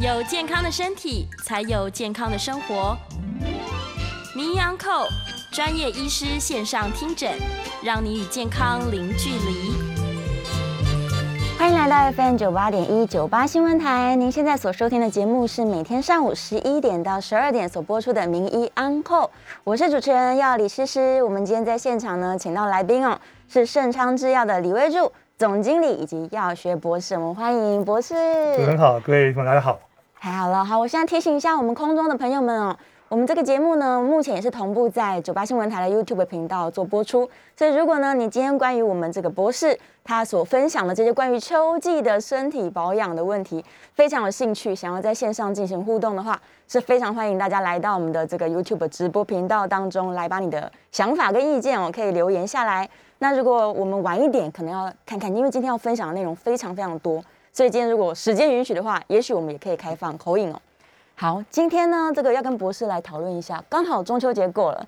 [0.00, 2.96] 有健康的身体，才有健康的生活。
[4.34, 5.06] 名医安扣
[5.52, 7.30] 专业医师线上听诊，
[7.84, 9.74] 让你与健康零距离。
[11.58, 14.16] 欢迎来到 FM 九八点一九八新闻台。
[14.16, 19.30] 您现在所收听的节目是每天上午十一点到十二点所播出的名医安扣，
[19.64, 21.22] 我是主持人要李诗诗。
[21.22, 27.16] 我们今天在现场呢，请到来宾哦，是盛昌制药的李威柱总经理以及药学博士。
[27.16, 28.14] 我们欢迎博士。
[28.56, 29.78] 主持人好，各位朋友大家好。
[30.22, 32.76] 太好了，好，我现在提醒一下我们空中的朋友们哦。
[33.08, 37.26] 我们这个节目呢，目前也是同步在九八新闻台的 YouTube 频道做播出。
[37.56, 52.86] 所以，如果呢，你今天关于我们这个博士他所分享的这些关于秋季的身体保养的问题，非常有兴趣，想要在线上进行互动的话，是非常欢迎大家来到我们的这个 YouTube 直播频道当中来，把你的想法跟意见哦，可以留言下来。
[53.20, 60.60] 那如果我们晚一点，可能要看看，因为今天要分享的内容非常非常多，所以今天如果时间允许的话，也许我们也可以开放口音哦。
[61.14, 63.62] 好，今天呢，这个要跟博士来讨论一下。
[63.68, 64.86] 刚好中秋节过了，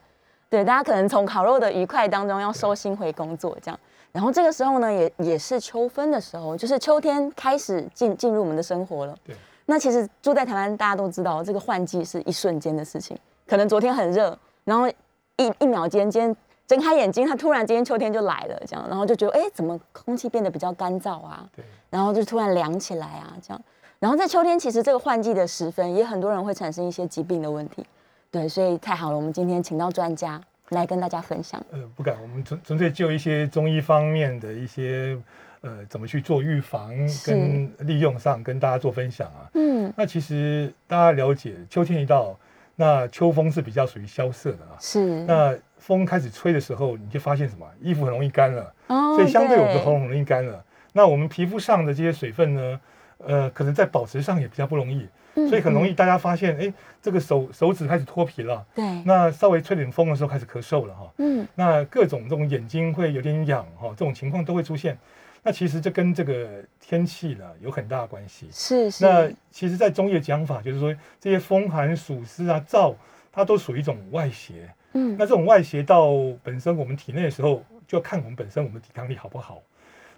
[0.49, 3.79] 对大家可能从烤肉的愉快当中要收心回工作这样。
[4.13, 9.15] 然后这个时候呢，也也是秋分的时候，就是秋天开始进进入我们的生活了。
[9.25, 9.35] 对。
[9.67, 13.17] 那其实住在台湾，大家都知道，这个换季是一瞬间的事情。
[13.47, 14.89] 可能昨天很热，然后
[15.37, 21.49] 一一秒间，今天睁开眼睛，它突然今天秋天就来了，这样，然后就觉得，哎，怎么空气变得比较干燥啊？
[21.55, 21.65] 对。
[21.91, 23.63] 然后就突然凉起来啊，这样。
[23.99, 27.87] 然后在秋天，其实这个换季的时分，也很多人会产生一些疾病的问题，
[28.31, 30.41] 对，所以太好了，我们今天请到专家
[30.71, 31.63] 来跟大家分享。
[31.71, 35.17] 呃，不敢，我们纯纯粹就一些中医方面的一些，
[35.61, 36.91] 呃，怎么去做预防
[37.25, 39.51] 跟利用上，跟大家做分享啊。
[39.55, 42.35] 嗯，那其实大家了解，秋天一到，
[42.75, 44.75] 那秋风是比较属于萧瑟的啊。
[44.81, 45.23] 是。
[45.25, 47.67] 那风开始吹的时候，你就发现什么？
[47.81, 50.65] 衣服很容易干了，哦，所以相对我们的喉咙容易干了。
[50.93, 52.81] 那我们皮肤上的这些水分呢？
[53.25, 55.07] 呃，可能在保持上也比较不容易，
[55.49, 58.67] 所以很容易大家发现，哎，这个手手指开始脱皮了。
[58.75, 61.09] 对，那稍微吹点风的时候开始咳嗽了哈。
[61.19, 64.99] 嗯，那各种这种眼睛会有点痒哈，这种情况都会出现。
[65.45, 68.49] 那其实这跟这个天气呢有很大的关系。
[68.51, 69.05] 是是。
[69.05, 72.95] 那其实，在中医的讲法就是说，这些风寒暑湿啊燥，
[73.31, 74.69] 它都属于一种外邪。
[74.95, 76.11] 嗯，那这种外邪到
[76.43, 79.63] 本身我们体内的时候，就要看我们本身我们的抵抗力好不好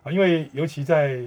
[0.03, 0.11] 啊。
[0.11, 1.21] 因为尤其在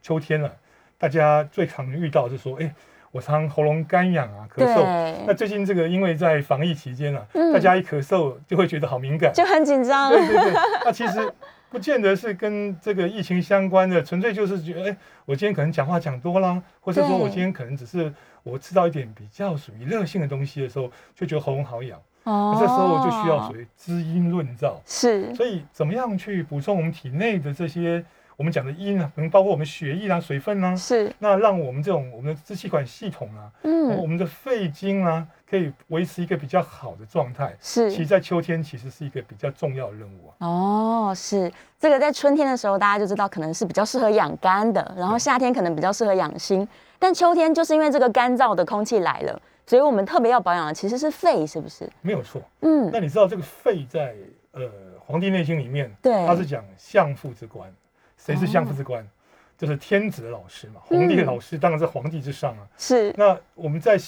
[0.00, 0.54] 秋天了。
[1.00, 2.74] 大家最常遇到是说，哎，
[3.10, 4.84] 我常喉咙干痒啊，咳嗽。
[5.26, 10.10] 那最近这个，因为在防疫期间啊，大家一咳嗽就会觉得好敏感，就很紧张。
[10.10, 10.52] 对对对，
[10.84, 11.32] 那其实
[11.70, 18.12] 不见得是跟这个疫情相关的，纯粹就是觉得，哎，我今天可能讲话讲多啦，或者说我今天可能只是
[18.42, 21.98] 我吃到一点比较属于热性的东西的时候，就觉得喉咙好痒。
[22.24, 24.74] 哦，这时候就需要所谓滋阴润燥。
[24.84, 28.04] 是，所以怎么样去补充我们体内的这些？
[28.36, 37.54] 我们讲的阴啊，可能包括我们血液啊、水分啊，是那让我们这种我们的支气管系统啊，嗯，我们的肺经啊，可以维持一个比较好的状态。
[37.60, 40.32] 是，其实，在秋天其实是一个比较重要的任务啊。
[40.38, 46.66] 哦，是这个在春天的时候，大家就知道可能是比较适合养肝的，然后夏天可能比较适合养心，
[46.98, 51.88] 但秋天就是因为这个干燥的空气来了，所以我们特别要保养的其实是肺，是不是？
[52.02, 52.42] 没有错。
[52.60, 54.16] 嗯，那你知道这个肺在
[54.50, 54.62] 呃
[54.98, 57.72] 《黄帝内经》里面，对，它是讲相父之官。
[58.16, 59.06] 谁是相父之官？
[59.56, 60.80] 就是天子的老师嘛。
[60.84, 62.66] 皇帝的老师当然是皇帝之上啊。
[62.76, 63.14] 是。
[63.16, 63.98] 那我们在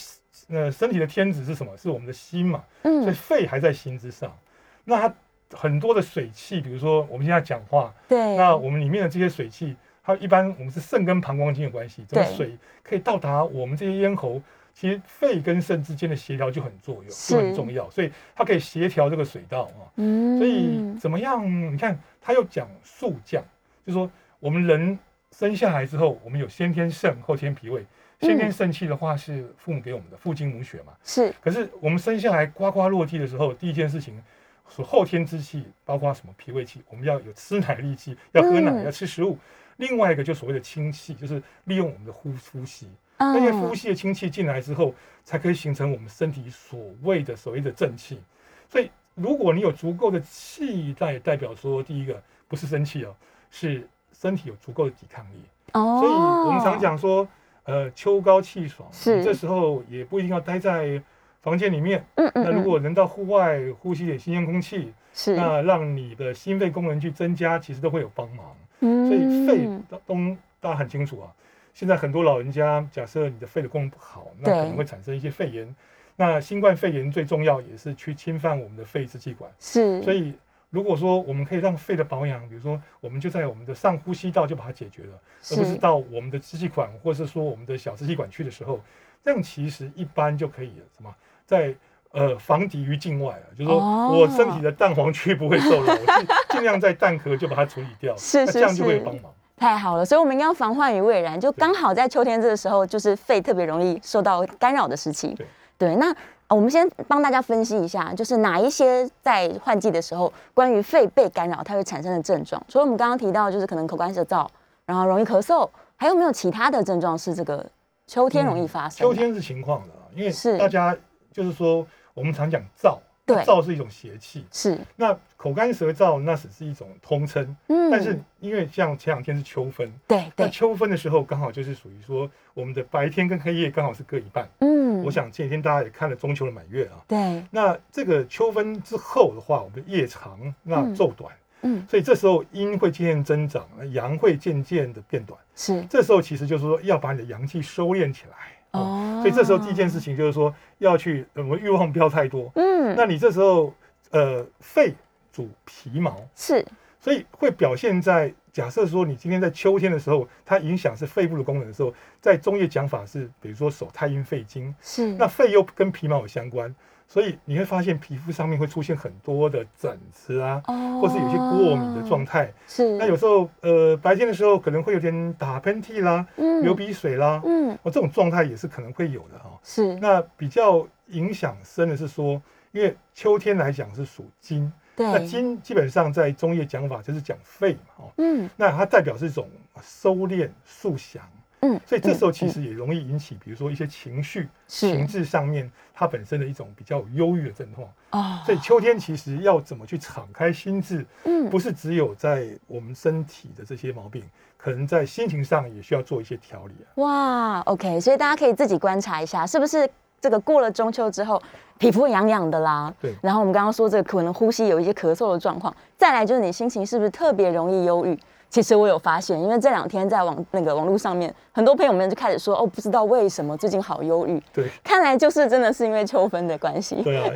[0.48, 1.76] 呃身体的天子是什么？
[1.76, 2.64] 是我们的心嘛。
[2.82, 3.02] 嗯。
[3.02, 4.36] 所以肺还在心之上。
[4.84, 5.14] 那它
[5.52, 8.36] 很多的水气，比如说我们现在讲话，对。
[8.36, 14.42] 那我们里面的这些水气，它一般我们是肾跟膀胱经有关系，这个水可以到达我们这些咽喉。
[14.74, 17.90] 其实肺跟肾之间的协调就很作用，就很重要。
[17.90, 19.86] 所以它可以协调这个水道啊。
[19.96, 20.38] 嗯。
[20.38, 21.44] 所以怎么样？
[21.72, 23.44] 你看，他又讲速降。
[23.86, 24.10] 就说
[24.40, 24.98] 我们人
[25.30, 27.84] 生下来之后，我们有先天肾，后天脾胃。
[28.20, 30.92] 先天肾气的话是父母给我们的，父精母血嘛。
[31.02, 31.34] 是。
[31.40, 34.22] 可是我们生下来呱呱落地的时候，第一件事情，
[34.68, 39.36] 所后天之气，包括什么脾胃气，我们要有吃奶力气，要喝奶，要吃食物。
[39.78, 42.86] 另外一个就所谓的清气，就是利用我们的呼呼吸，
[43.18, 44.94] 那些呼吸的氢气进来之后，
[45.24, 48.20] 才可以形成我们身体所谓的所谓的正气。
[48.68, 53.14] 所以如果你有足够的气，代代表说第一个不是生气哦。
[53.54, 53.86] 是
[54.18, 55.42] 身体有足够的抵抗力，
[55.74, 56.12] 哦，所以
[56.46, 57.28] 我们常讲说，
[57.64, 60.98] 呃，秋高气爽，是这时候也不一定要待在
[61.42, 69.68] 房间里面，嗯嗯，那如果能到户外呼吸点新鲜空气，是那让你的心肺功能去增加，其实都会有帮忙，嗯，所以肺
[70.06, 70.16] 都
[70.58, 71.28] 大家很清楚啊。
[71.72, 75.74] 现在很多老人家，假设你的肺的功能不好，那可能会产生一些肺炎。
[76.16, 80.34] 那新冠肺炎最重要也是去侵犯我们的肺支气管，是，所以。
[80.70, 85.20] 如果说我们可以让肺的保养，比如说我们就在我们的上呼吸道就把它解决了，
[85.50, 88.80] 而不是是到我们的支气管或是说我们的小支气管去的时候，
[89.22, 91.14] 这样其实一般就可以了什么
[91.44, 91.74] 在。
[92.14, 99.32] 呃，防敌于境外啊，就是说哦我身体的蛋黄区不会受扰，我尽尽量在蛋壳就把它处理掉，是是那这样就会有帮忙。
[99.62, 105.28] 太好了，所以我们应该要防患于未然，就刚好在秋天这个时候，就是肺特别容易受到干扰的时期。
[105.34, 105.46] 对
[105.78, 106.12] 对，那
[106.48, 112.60] 呃我们先帮大家分析一下，就是哪一些在换季的时候，关于肺被干扰它会产生的症状。
[112.68, 114.44] 除了我们刚刚提到，就是可能口干舌燥，
[114.84, 117.64] 然后容易咳嗽，还有没有其他的症状是这个
[118.08, 119.14] 秋天容易发生的？
[119.14, 120.96] 秋天是情况的啊，因为是大家
[121.30, 123.36] 就是说我们常讲燥，对。
[123.44, 127.90] 燥是一种邪气，是，那口干舌燥那只是一种通称，嗯。
[127.90, 134.48] 但是因为像前两天是秋分，对对，那秋分的时候刚好就是属于说我们的白天跟黑夜刚好是各一半。
[134.58, 135.02] 嗯。
[135.04, 140.94] 我想前几天大家也看了中秋的满月啊，对，那这个秋分之后的话，我们的夜长，那嗯。
[140.94, 141.32] 昼短，
[141.62, 141.86] 嗯。
[141.88, 145.38] 所以这时候阴会渐渐增长，阳会渐渐的变短。
[145.54, 145.82] 是。
[145.90, 148.36] 这时候其实就是说要把你的阳气收敛起来。
[148.72, 149.20] 哦。
[149.22, 152.50] 所以这时候第一件事情就是说要去，呃我们欲望不要太多。
[152.56, 152.94] 嗯。
[152.96, 153.72] 那你这时候，
[154.10, 154.94] 呃，肺
[155.32, 156.64] 主皮毛，是。
[157.00, 165.14] 所以会表现在假设说你今天在秋天的时候，它影响是肺部的功能的时候，在中医讲法是，比如说手太阴肺经，是。
[165.14, 166.72] 那肺又跟皮毛有相关，
[167.12, 170.98] 所以你会发现皮肤上面会出现很多的疹子啊，哦。
[170.98, 172.50] 或是有些过敏的状态。
[172.66, 172.96] 是。
[172.96, 176.62] 那有时候，呃，白天的时候可能会有点打喷嚏啦、嗯。
[176.62, 177.74] 流鼻水啦，嗯。
[177.82, 179.94] 哦，这种状态也是可能会有的哈、是。
[179.96, 188.48] 那比较影响深的是说，因为秋天来讲是属金，那金基本上在中医讲法就是讲肺嘛，哦，嗯。
[188.56, 189.46] 那它代表是一种
[189.82, 191.22] 收敛、肃降，
[191.62, 197.88] 嗯所以这时候其嗯实也容易引起，比如说一些情绪、情志上面它本身的一种比较忧郁的症状。
[198.10, 204.22] 哦所以秋天其实要怎么去敞开心智，嗯不是只有在我们身体的这些毛病，
[204.56, 206.86] 可能在心情上也需要做一些调理啊。
[206.96, 209.88] 哇，OK，所以大家可以自己观察一下，是不是
[210.20, 211.40] 这个过了中秋之后，
[211.78, 212.92] 皮肤痒痒的啦？
[213.00, 218.18] 对然后我们刚刚说这个可能呼吸有一些咳嗽的状况，再来就是你心情是不是特别容易忧郁？
[218.52, 226.96] 其实我有发现，因为这两天在网那个网络上面，很多朋友们就开始说，哦，不知道为什么最近好忧郁，对看来就是真的是因为秋分的关系。
[226.96, 227.32] 对啊，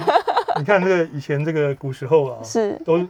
[0.58, 3.02] 你看这个以前这个古时候啊， 是，都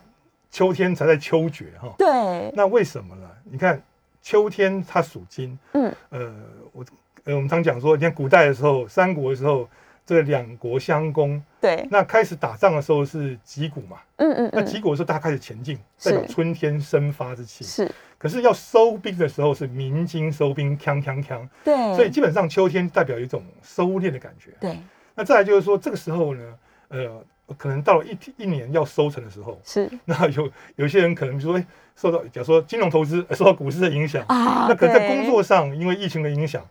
[0.52, 1.92] 秋天才在秋决哈。
[1.98, 3.28] 对，那为什么呢？
[3.42, 3.82] 你看
[4.22, 6.32] 秋天它属金，嗯，呃，
[6.70, 6.84] 我
[7.24, 9.68] 呃我们常讲说，你看古代的时候，三国的时候，
[10.06, 17.64] 这个两国相攻，对，那开始打仗的时候是击鼓嘛，嗯嗯嗯，那击鼓的时候大家开始前进，代表春天生发之气。
[17.64, 24.52] 是，可是要收兵的时候是鸣金收兵，锵锵锵，对，所以基本上秋天代表一种收敛的感觉。
[24.60, 24.78] 对，
[25.16, 26.54] 那再来就是说，这个时候呢，
[26.88, 27.24] 呃，
[27.58, 29.90] 可能到了一一年要收成的时候，是。
[30.04, 31.66] 那有有些人可能就说，哎，
[31.96, 36.64] 受到假如说金融投资呃受到股市的影响，啊那可能在工作上因为疫情的影响，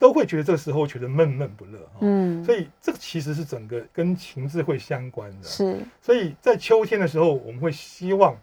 [0.00, 1.98] 都会觉得这个时候觉得闷闷不乐哈。
[2.00, 5.46] 嗯，所以这个其实是整个跟情志会相关的。
[5.46, 8.34] 是，所以在秋天的时候，我们会希望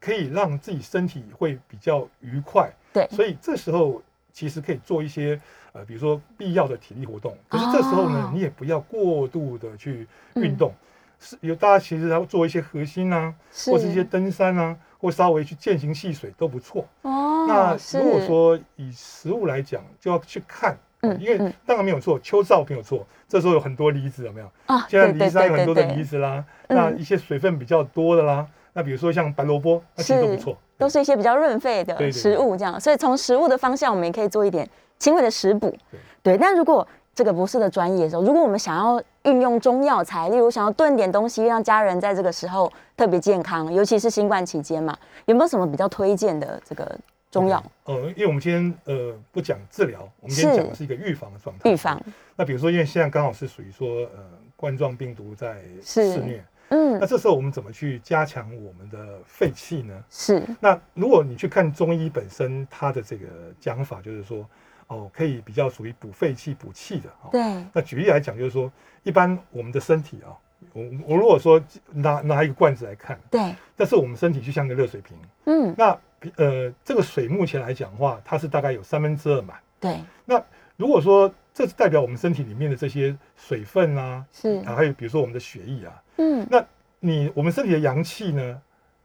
[0.00, 2.72] 可以让自己身体会比较愉快。
[2.92, 4.00] 对，所以这时候
[4.32, 5.38] 其实可以做一些
[5.72, 7.36] 呃，比如说必要的体力活动。
[7.48, 10.72] 可是这时候呢，哦你也不要过度的去运动。
[11.18, 16.86] 是有大家其实要做一些核心啊，是或是一些登山啊，或稍微去践行戏水都不错。
[17.02, 24.46] 哦，那如果说以食物来讲，就要去看，嗯因为嗯当然没有错，秋燥没有错，这时候有很多离子，有没有？
[24.66, 30.56] 啊，现在对梨山有很多的梨子啦，嗯那一些水分比较多的啦，那比如说像白萝卜，那其实都不是错。
[30.78, 34.66] 都是一些比较润肺的食物，这样，所以从食物的方向，我们也可以做一点
[34.98, 35.76] 轻微的食补。
[36.22, 46.98] 对，但如果这个不是的专业的时候，如果我们想要运用中药材，例如想要炖点东西，让家人在这个时候特别健康，尤其是新冠期间嘛，有没有什么比较推荐的这个
[47.30, 47.62] 中药？
[47.84, 51.70] 呃，因为我们今天呃不讲治疗，我们今天是讲的是一个预防的状态。
[51.70, 52.00] 预防，
[52.36, 54.24] 那比如说，因为现在刚好是属于说呃
[54.56, 60.04] 冠状病毒在肆虐，嗯那，这时候我们怎么去加强我们的肺气呢？
[60.10, 63.26] 是，那如果你去看中医本身，它的这个
[63.60, 64.44] 讲法就是说，
[64.88, 67.08] 哦，可以比较属于补肺气、补气的。
[67.22, 68.70] 哦，对，那举例来讲，就是说，
[69.02, 70.34] 一般我们的身体啊，
[70.72, 75.96] 我我如果说拿拿一个罐子来看，对，但是我们身体就像个热水瓶，嗯，那
[76.36, 79.56] 呃，这个水目前来讲的话，它是大概有三分之二满。
[79.78, 80.42] 对，那
[80.76, 86.64] 如果说这是代表我们身体里面的这些水分啊，是，啊还有比如说我们的血液啊，嗯，那
[87.00, 88.62] 你我们身体的阳气呢，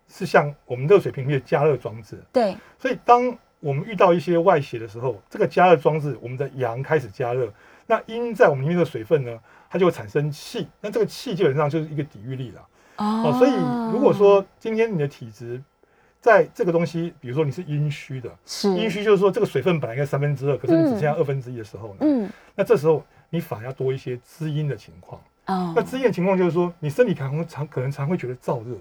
[0.10, 7.52] 是像我们热水瓶里的加热装置，对，所以当我们遇到一些外邪的时候，这个加热装置，我们的阳开始加热，
[7.88, 12.62] 那阴在我们里面的水分呢，它就会产生气，那这个气基本上就是一个抵御力了。
[12.98, 13.24] 哦。
[13.26, 13.54] 哦，所以
[13.92, 15.62] 如果说今天你的体质
[16.26, 18.68] 在这个东西，比如说你是阴虚的，是。
[18.76, 22.28] 阴虚就是说这个水分本来应该三分之二，可是你只剩下二分之一的时候呢，嗯。
[22.56, 25.22] 那这时候你反而要多一些滋阴的情况。
[25.46, 25.72] 哦。
[25.76, 28.76] 那滋阴的情况就是说，你身体可能常可能常会觉得燥热，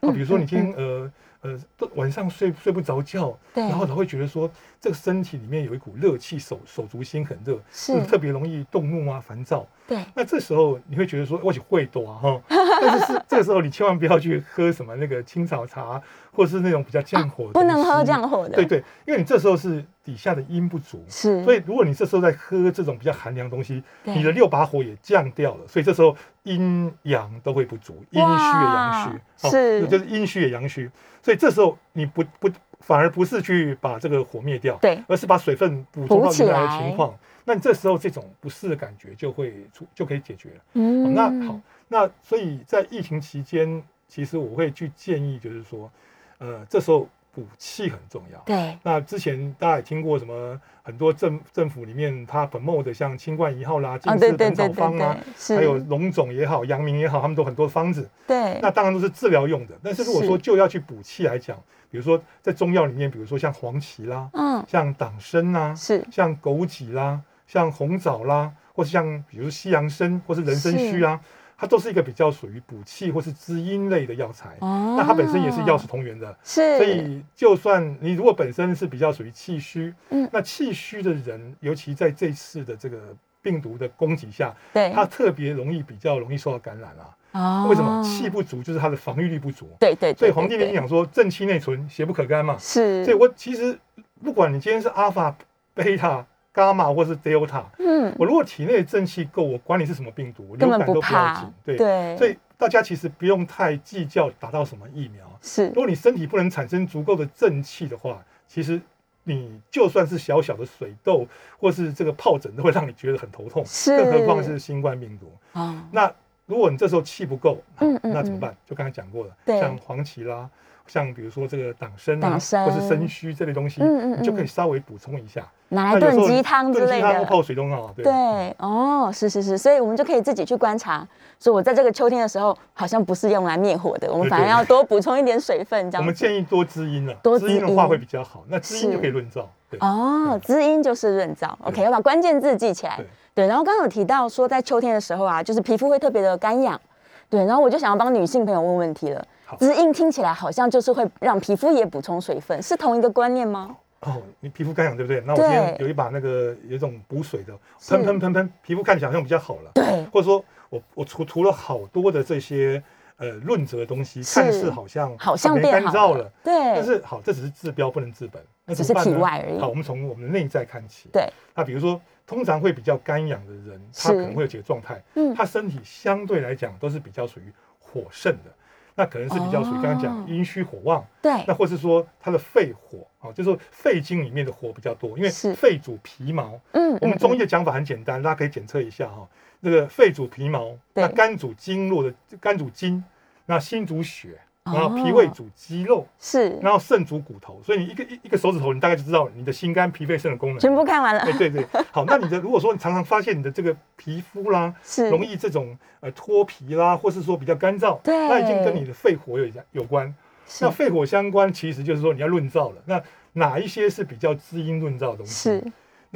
[0.00, 1.12] 嗯啊，比如说你今天呃
[1.42, 3.62] 呃都晚上睡睡不着觉，对。
[3.64, 4.50] 然后他会觉得说
[4.80, 9.66] 这个身体里面有一股热气，手手足心很热，是特别容易动怒啊、烦躁。
[9.86, 10.04] 对。
[10.14, 12.42] 那这时候你会觉得说，我去会多啊哈，
[12.80, 16.00] 但是是这个时候你千万不要去喝什么那个青草茶，
[16.32, 21.42] 或是那种比较降火的、啊不能喝降火的对对，因为你这时候是底下的阴不足，是。
[21.44, 30.90] 所以如果你这时候在喝这种比较寒凉的东西，你的六把火也降掉了，所以这时候阴阳都会不足，阴虚也阳虚，哦是就是阴虚也阳虚，
[31.22, 32.48] 所以这时候你不不
[32.86, 35.02] 反而不是去把这个火灭掉，对。
[35.08, 37.12] 而是把水分补充到原来的情况，
[37.44, 40.56] 那你这时候这种不适的感觉就会出就可以解决了。
[40.58, 45.90] 好嗯那好，那所以在疫情期间，其实我会去建议，就是说，
[46.38, 48.40] 呃，这时候补气很重要。
[48.46, 48.78] 对。
[48.82, 55.14] 那之前大家也听过什么很多政政府里面他 promote 的像清冠一号啦、啊金丝本草方啊，
[55.48, 58.08] 还有龙种也好、阳明也好，他们都很多方子。
[58.26, 58.58] 对。
[58.62, 61.54] 那当然都是治疗用的，但是如果是说就要去补气来讲，
[61.90, 64.64] 比如说在中药里面，比如说像黄芪啦、嗯。
[64.66, 66.02] 像党参啦、是。
[66.10, 71.20] 像枸杞啦、像红枣啦，或是像比如西洋参或是人参须啊，
[71.58, 74.56] 它都是一个比较属于补气或是滋阴类的药材。
[74.60, 82.98] 哦那它本身也是药食同源的，是所以就算你如果本身是比较属于气虚，嗯那气虚的人，尤其在这次的这个
[83.40, 87.04] 病毒的攻击下，对他特别容易比较容易受到感染啊。
[87.32, 88.02] 哦为什么？
[88.02, 89.68] 气不足就是它的防御力不足。
[89.78, 92.56] 对对对所以《黄帝内对经》讲说正气内存，邪不可干嘛。
[92.58, 93.78] 是所以我其实
[94.24, 95.36] 不管你今天是阿尔法、
[95.74, 96.24] 贝塔、
[96.56, 101.52] 伽马或是 delta，嗯我如果体内的正气够，我管你是什么病毒，流感都不要怕紧。
[101.62, 105.24] 对，对所以大家其实不用太计较打到什么疫苗。
[105.42, 108.80] 是如果你身体不能产生足够的正气的话，其实
[109.24, 111.26] 你就算是小小的水痘
[111.58, 115.30] 或是这个疱疹，都会让你觉得很头痛，是更何况是新冠病毒。
[115.52, 116.10] 哦那
[116.46, 118.56] 如果你这时候气不够，嗯嗯那怎么办？
[118.64, 120.48] 就刚才讲过了，像黄芪啦，
[120.86, 125.44] 像比如说这个党参啊，或是参须这类东西，嗯嗯你就可以嗯稍微补充一下。
[125.68, 127.92] 拿来炖鸡汤之类炖鸡汤或的泡水都很好。
[127.96, 128.04] 对。
[128.04, 128.12] 对，
[128.58, 131.04] 哦，是是是，所以我们就可以自己去观察，
[131.40, 136.14] 说我在这个秋天的时候，好像不是用来灭火的，我们反而要多补充一点水分，这样我们。
[136.14, 137.60] 建议多滋阴了，多滋阴。
[137.60, 138.44] 的话会比较好。
[138.46, 139.44] 那滋是阴就可以润燥。
[139.68, 143.00] 对，哦，滋阴就是润燥，OK，要把关键字记起来
[143.36, 143.46] 对。
[143.46, 146.80] 然后刚刚有提到说，在秋天的时候啊，就是皮肤会特别的干痒。
[147.28, 149.56] 对，然后我就想要帮女性朋友问问题了好。
[149.58, 153.76] 滋阴听起来好像就是会让皮肤也补充水分，是同一个观念吗？
[154.00, 155.20] 哦，你皮肤干痒对不对？
[155.26, 159.70] 那我今天有一把那个有一种补水的，是喷喷喷喷，皮肤看起来好像比较好了。
[159.74, 162.80] 对，或者说我我涂涂了好多的这些
[163.16, 166.30] 呃润泽的东西，看似好像好像没变好干燥了。
[166.44, 171.08] 对，但是好，这只是治标不能治本，那只是体外而已好，我们从我们的内在看起。
[171.12, 178.52] 对，那比如说，通常会比较干痒的人，他可能会有几个状态，嗯他身体相对来讲都是比较属于火盛的，
[178.94, 186.60] 那可能是比较属于刚刚哦讲阴虚火旺，对那，或是说他的肺火啊，就是说肺经里面的火比较多，因为肺主皮毛。
[186.72, 189.28] 嗯我们中医嗯的讲法很简单，大家可以检测一下哈。
[189.60, 193.02] 那个肺主皮毛，那肝主经络的肝主筋，
[193.46, 197.60] 那心主血，哦然后脾胃主肌肉，是然后肾主骨头。
[197.64, 200.58] 所以你一个一一个手指头，你大概就知道你的心肝脾肺肾的功能。
[200.58, 210.12] 全部看完了哎，，对对， 好，那你的如果说你常常发现你的这个皮肤啦，是容易这种呃脱皮啦，或是说比较干燥，对那已经跟你的肺火有有关。
[210.48, 212.76] 是那肺火相关，其实就是说你要润燥了。
[212.84, 215.32] 那哪一些是比较滋阴润燥的东西？
[215.50, 215.64] 是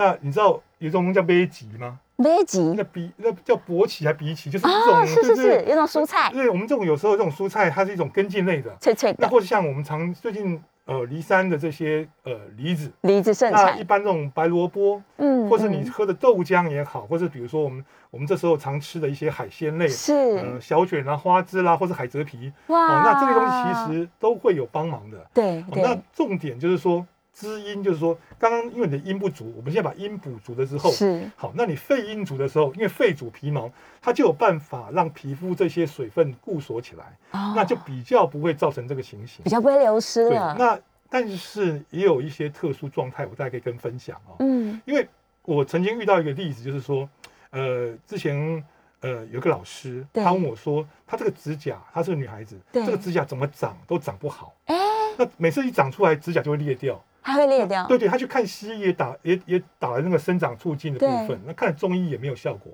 [0.00, 1.99] 那你知道有一种东西叫杯吉吗？
[2.16, 8.75] 危急那比那叫勃起还比起，就是一啊，种，是是是，有种蔬菜，对，我们这种有时候这种蔬菜，它是一种根茎类的。
[8.80, 25.16] 脆脆的，那或者像我们常最近呃离山的这些呃梨子，梨子盛那一，般这种白萝卜，嗯或是你嗯喝的豆浆也好，或是比如说我们我们这时候常吃的一些海鲜类，是呃小卷啦、花枝啦，或是海蜇皮，哦，哇，那这些东西其实都会有帮忙的。
[25.33, 31.31] 对哦，那重点就是说滋阴，就是说刚刚因为你的阴不足，我们现在把阴补足了之后，是。
[31.37, 33.71] 好，那你肺阴足的时候，因为肺主皮毛，
[34.03, 37.55] 它就有办法让皮肤这些水分固锁起来，哦。
[37.57, 39.43] 那就比较不会造成这个情形。
[39.45, 39.51] 比。
[39.51, 44.37] 较不会流失，了，那但是也有一些特殊状态，我大概可以跟分享哦。
[44.41, 44.81] 嗯。
[44.85, 45.09] 因为
[45.43, 47.09] 我曾经遇到一个例子，就是说，
[47.51, 48.63] 呃，之前
[49.01, 52.85] 呃有个老师，他问我说，他这个指甲，她是个女孩子，对。
[52.85, 54.77] 这个指甲怎么长都长不好，哎，
[55.17, 57.03] 那每次一长出来，指甲就会裂掉。
[57.23, 62.73] 它会裂掉，对对，他去看西医也打也也打了那个生长促进的部分，那看中医也没有效果。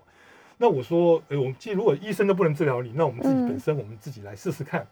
[0.57, 4.87] 那我说，哎，我们既如果医生都不能治疗你，那我们自己嗯本身我们自己来试试看。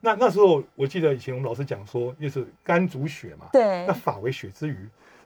[0.00, 4.76] 那那时候我记得以前我们老师讲说，就是肝主血嘛，对那，法为血之余，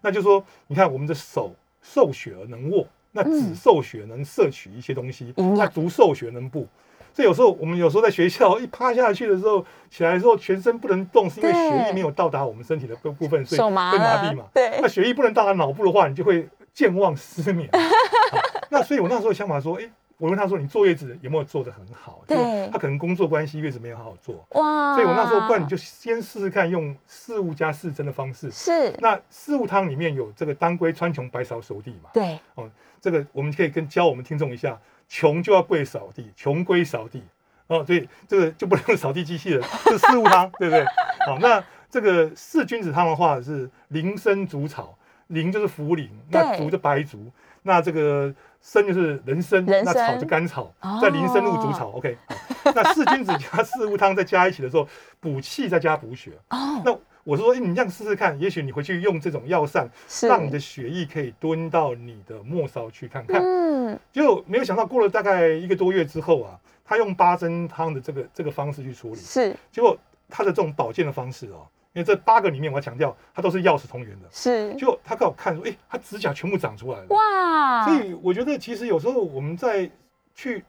[0.01, 6.69] 那就说你看我们的手受血而能握，那指嗯受血能摄取一些东西，营养那足受血能布。
[7.13, 14.45] 所以有时候我们有时候在学校一趴下去的时候，起来的时候全身不能动，是因为血液没有到达我们身体的部部分，所以会麻痹嘛。
[14.55, 17.69] 对那血液不能到达脑部的话，你就会健忘失眠。
[17.73, 18.39] 好
[18.71, 22.23] 那所以我那时候想法说，哎、我问他说，你坐月子有没有做得很好？
[22.27, 28.49] 对他可能工作关系月子没有好好做，哇，所以我那时候不然你就先试试看用四物加四针的方式。
[28.51, 32.11] 是，那四物汤里面有这个当归、川穹、白芍、熟地嘛？
[32.13, 34.79] 对，哦这个我们可以跟教我们听众一下，
[35.11, 37.21] 穷就要跪扫地，穷归扫地
[37.67, 40.85] 哦，所以这个就不能用扫地机器人，是四物汤，对不对？
[41.27, 47.31] 好，那这个四君子汤的话是林参竹草，林就是茯苓，那对竹就白竹，
[47.63, 52.73] 那这个参就是人参，人那草就甘草哦，在林参入竹草，OK 好。
[52.73, 54.87] 那四君子加 四物汤再加一起的时候，
[55.19, 56.31] 补气再加补血。
[56.51, 63.43] 哦，那我是说，哎，你这样试试看，也许你回去用这种药膳，是，让你的血液可以蹲到你的末梢去看看。
[63.43, 69.97] 嗯，就没有想到过了大概一个多月之后啊，他用八珍汤的这个这个方式去处理，是结果
[70.29, 74.29] 他的这种保健的方式哦，因为这八个里面我要强调，它都是药食同源的。
[74.31, 77.07] 是，结果他刚好看说，哎，他指甲全部长出来了。
[77.11, 79.91] 哇，所以我觉得其实有时候我们在
[80.35, 80.65] 去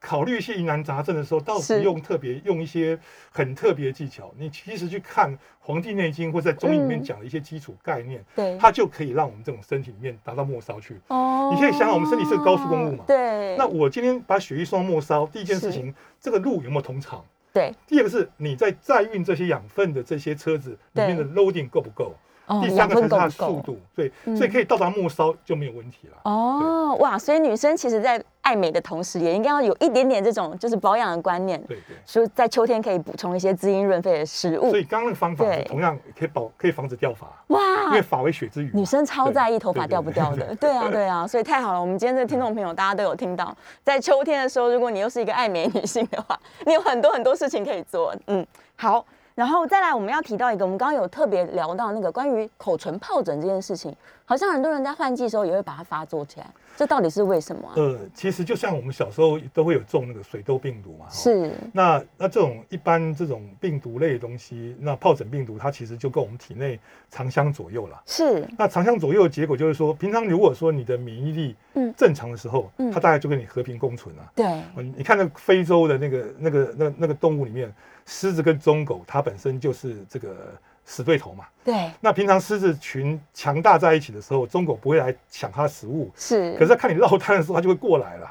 [0.00, 1.78] 考虑一些疑难杂症的时候，倒是。
[1.78, 2.98] 不用特别用一些
[3.30, 10.98] 很特别的技巧，你其实去看《黄帝内经》或者在中医里面嗯讲的一些基础概念，对，它就可以让我们这种身体里面达到末梢去。
[11.08, 11.50] 哦。
[11.54, 13.04] 你可以想想我们身体是个高速公路嘛。
[13.06, 17.22] 对，那我今天把血液送到末梢，第一件事情，这个路有没有通畅？
[17.52, 22.14] 对，第二个是你在载运这些养分的这些车子里面的 loading 够不够？
[22.46, 26.18] 哦第三个是它的速度，对，嗯所以可以到达末梢就没有问题了。
[26.24, 31.96] 哦，哇，所以女生其实，在爱美的同时，也应该要有一点点这种就是保养的观念，对对。
[32.04, 34.78] 说在秋天可以补充一些滋阴润肺的食物所。
[34.78, 38.72] 以刚刚那个方法同样可以保可以防止掉发，哇因哇为，发为血之余嘛。
[38.74, 41.80] 女生超在意头发掉不掉的， 对啊，对啊，所以太好了。
[41.80, 48.12] 我们今天这个听众朋友，大家都有听到，在秋天的时候，如果你又是一个爱美女性的话， 你有很多很多事情可以做。
[48.26, 53.94] 嗯，好，然后再来，我们要提到一个，我们刚刚有特别聊到那个关于口唇疱疹这件事情，
[54.30, 57.74] 好像很多人在换季的时候也会把它发作起来，这到底是为什么啊？
[57.74, 66.78] 呃，其实就像我们小时候都会有中那个水痘病毒嘛，哦是，那那这种一般这种病毒类的东西，那疱疹病毒它其实就跟我们体内
[67.10, 68.00] 长相左右了。
[68.06, 74.30] 是，那长相左右的结果就是说，平常如果说你的免疫力嗯正常的时候，嗯它大概就跟你和平共存啊。
[74.36, 77.74] 对，哦你看那非洲的那个那个那那个动物里面，
[78.06, 80.52] 狮子跟棕狗它本身就是这个
[80.90, 81.44] 死对头嘛。
[81.62, 86.52] 对，那平常狮子群强大在一起的时候，中狗不会来抢它的食物，是。
[86.54, 88.28] 可是它看你落单的时候，它就会过来了。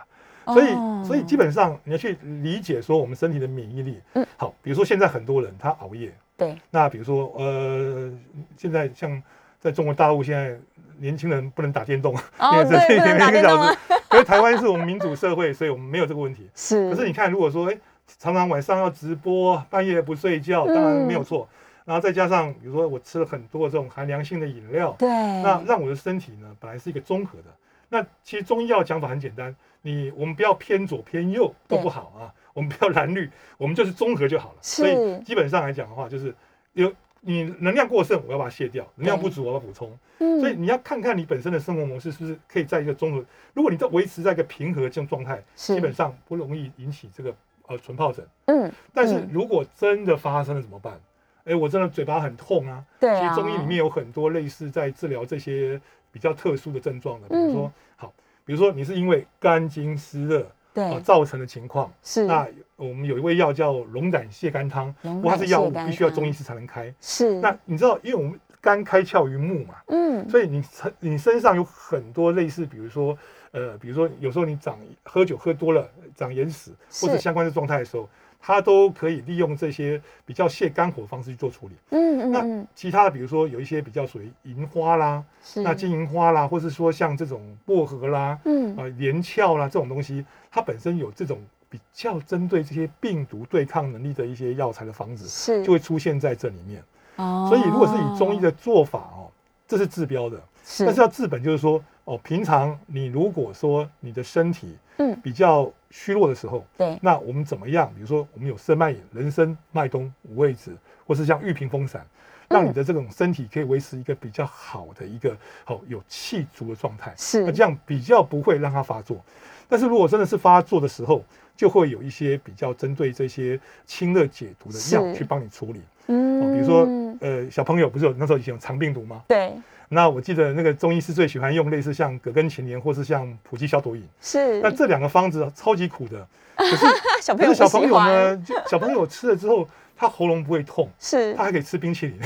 [0.48, 4.02] 所以，哦所以基本上你要去理解说我们身体的免疫力。
[4.16, 8.12] 嗯好，比如说现在很多人他熬夜，对，那比如说呃，
[8.58, 9.24] 现在像
[9.60, 10.58] 在中国大陆现在
[10.98, 13.78] 年轻人不能打电动，哦 因为这是对不能打一个小时。
[14.10, 16.50] 可是台湾是我们民主社会，所以我们没有这个问题。
[16.56, 16.90] 是。
[16.90, 17.78] 可是你看，如果说哎、
[18.18, 21.48] 常常晚上要直播，半夜不睡觉，当然没有错。
[21.86, 27.46] 然后再加上比如说我吃了很多这种含凉性的饮料，对，那让我的身体呢本来是一个综合的。
[27.92, 34.58] 那其实中医药讲法很简单，你我们不要偏左偏右都不好啊，我们不要蓝绿，我们就是综合就好了。
[34.62, 36.32] 是所以基本上来讲的话，就是
[36.74, 39.90] 有你能量过剩，我要把它卸掉；能量不足，我要补充。
[40.20, 43.26] 嗯所以你要看看你本身的生活模式是不是可以在一个综合。
[43.54, 47.34] 如果你在维持在一个平和的这种状态，是基本上不容易引起这个
[47.68, 48.28] 呃唇疱疹。
[48.46, 51.00] 嗯，但是嗯如果真的发生了怎么办？
[51.46, 52.84] 哎，我真的嘴巴很痛啊。
[53.00, 55.80] 对啊，其实中医里面有很多类似在治疗这些
[56.12, 58.14] 比较特殊的症状的，比如说、嗯好，
[58.46, 66.94] 比如说你是因为肝经湿热啊对造成的情况，是那我们有一味药叫龙胆泻肝汤，不过它是药物，必须要中医师才能开。
[67.02, 73.18] 是那你知道，因为我们肝开窍于目嘛，嗯所以你身你身上有很多类似，比如说
[73.52, 76.72] 呃，比如说有时候你长喝酒喝多了长眼屎
[77.02, 78.08] 或者相关的状态的时候，
[78.42, 81.76] 它都可以利用这些比较泻肝火的方式去做处理。
[81.90, 82.68] 那嗯嗯嗯。
[82.74, 85.62] 其他的，比如说有一些比较属于银花啦，是。
[85.62, 88.76] 那金银花啦，或是说像这种薄荷啦、嗯。
[88.78, 91.38] 啊连翘啦这种东西，它本身有这种
[91.70, 95.64] 比较针对这些病毒对抗能力的一些药材的方子，是。
[95.64, 96.82] 就会出现在这里面。
[97.18, 97.46] 哦。
[97.50, 99.30] 所以如果是以中医的做法哦，
[99.68, 100.86] 这是治标的，是。
[100.86, 107.94] 但是要治本，就是说哦，平常你如果说你的身体嗯比较虚弱的时候，对那我们怎么样？
[107.94, 112.04] 比如说我们有生脉饮、人参、麦冬、五味子，或是像玉屏风散，
[112.48, 119.24] 让你的这种身体可以维持一个比较好的一个哦有气足的状态，是那这样比较不会让它发作。
[119.68, 121.24] 但是如果真的是发作的时候，
[121.56, 125.82] 就会有一些比较针对这些清热解毒的药去帮你处理。
[126.10, 126.88] 嗯哦，比如说
[127.22, 129.22] 呃，小朋友不是有那时候以前有肠病毒吗？
[129.28, 129.54] 对，
[129.88, 134.60] 那我记得那个中医是最喜欢用类似像葛根芩连或是像普济消毒饮，是。
[134.62, 136.86] 那这两个方子超级苦的， 可是
[137.22, 141.34] 小朋友小朋友呢，就小朋友吃了之后，他喉咙不会痛，是。
[141.36, 142.20] 他还可以吃冰淇淋，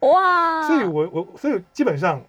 [0.00, 2.20] 哇，所以我我所以基本上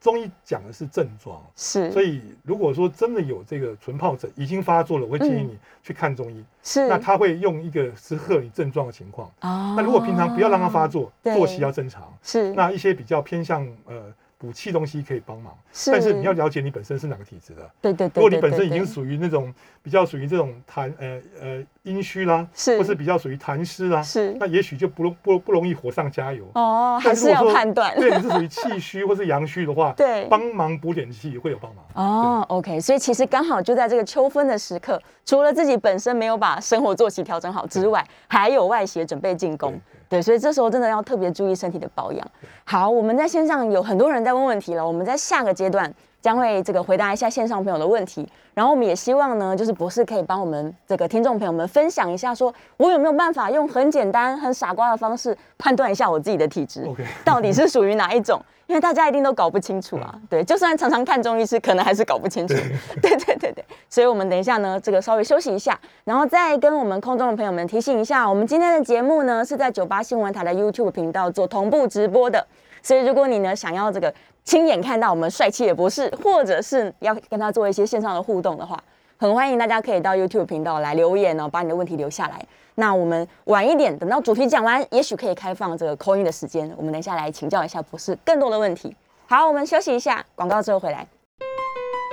[0.00, 6.88] 中医讲的是症状，是，所以如果说真的有这个纯疱疹已经发作了，我会建议你去看中医，嗯是。
[6.88, 9.28] 那他会用一个是合你症状的情况。
[9.42, 9.74] 哦。
[9.76, 12.52] 那如果平常不要让它发作，作息要正常，是。
[12.54, 15.92] 那一些比较偏向呃补气东西可以帮忙，是。
[15.92, 17.70] 但是你要了解你本身是哪个体质的。
[17.82, 22.78] 对对对，如果你本身已经属于那种比较属于这种痰呃呃阴虚啦，是。
[22.78, 24.34] 或是比较属于痰湿啦，是。
[24.40, 26.46] 那也许就不容不不容易火上加油。
[26.54, 30.24] 哦，还是要判断，对，你是属于气虚或是阳虚的话，对。
[30.30, 31.84] 帮忙补点气会有帮忙。
[31.92, 39.72] 哦，OK，所以其实刚好就在这个秋分的时刻，除了自己本身没有把生活作息调整好之外，还有外邪准备进攻。
[39.72, 42.30] 对，对所以这时候真的要特别注意身体的保养。
[42.64, 45.90] 好，我们在线上有很多人在问问题了，我们在下个阶段
[46.20, 58.40] 将会这个回答一下线上朋友的问题，然后我们也希望呢，就是博士可以帮我们这个听众朋友们分享一下说我有没有办法用很简单、很傻瓜的方式判断一下我自己的体质？OK 到底是属于哪一种？
[58.70, 62.54] 因为大家一定都搞不清楚啊，对，就算常常看中医师，可能还是搞不清楚。
[63.02, 63.16] 对。
[63.18, 72.46] 对对对，所以我们等一下呢，这个稍微休息一下，然后再跟我们空中的朋友们提醒一下，我们今天的节目呢是在九八新闻台的 YouTube 频道做同步直播的，
[72.80, 74.14] 所以如果你呢想要这个
[74.50, 78.76] 亲眼看到我们帅气的博士，或者是要跟他做一些线上的互动的话，
[79.16, 82.44] 很欢迎大家可以到 YouTube 频道来留言哦，把你的问题留下来。
[82.74, 88.92] 那我们晚一点，等到主题讲完，也许可以开放这个口音的时间，我们等一下来请教一下博士更多的问题。
[89.28, 91.06] 好，我们休息一下，广告之后回来。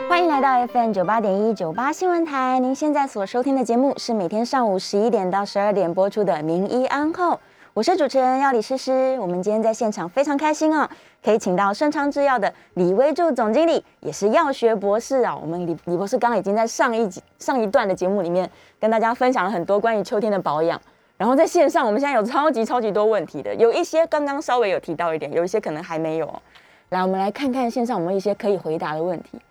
[0.08, 7.32] 欢迎来到 FM 九八点一九八新闻台，您现在所收听的节目是每天上午十一点到十二点播出的《名医安后》，
[7.74, 9.18] 我是主持人要李诗诗。
[9.20, 10.88] 我们今天在现场非常开心哦，
[11.24, 15.36] 可以请到顺昌制药的李威柱总经理，也是药学博士啊。
[15.36, 18.50] 我们李李博士刚刚已经在上一集上一段的节目里面
[18.80, 20.80] 跟大家分享了很多关于秋天的保养。
[21.18, 26.42] 然后在线上，我们现在有超级超级多问题的，有一些刚刚稍微有提到一点，有一些可能还没有。
[26.90, 29.42] 来，我们来看看线上我们一些可以回答的问题。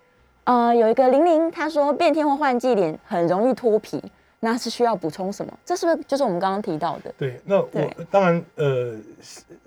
[0.45, 4.01] 呃，有一个玲玲，她说变天或换季脸很容易脱皮，
[4.39, 5.53] 那是需要补充什么？
[5.65, 7.13] 这是不是就是我们刚刚提到的？
[7.19, 8.95] 对，那我当然呃，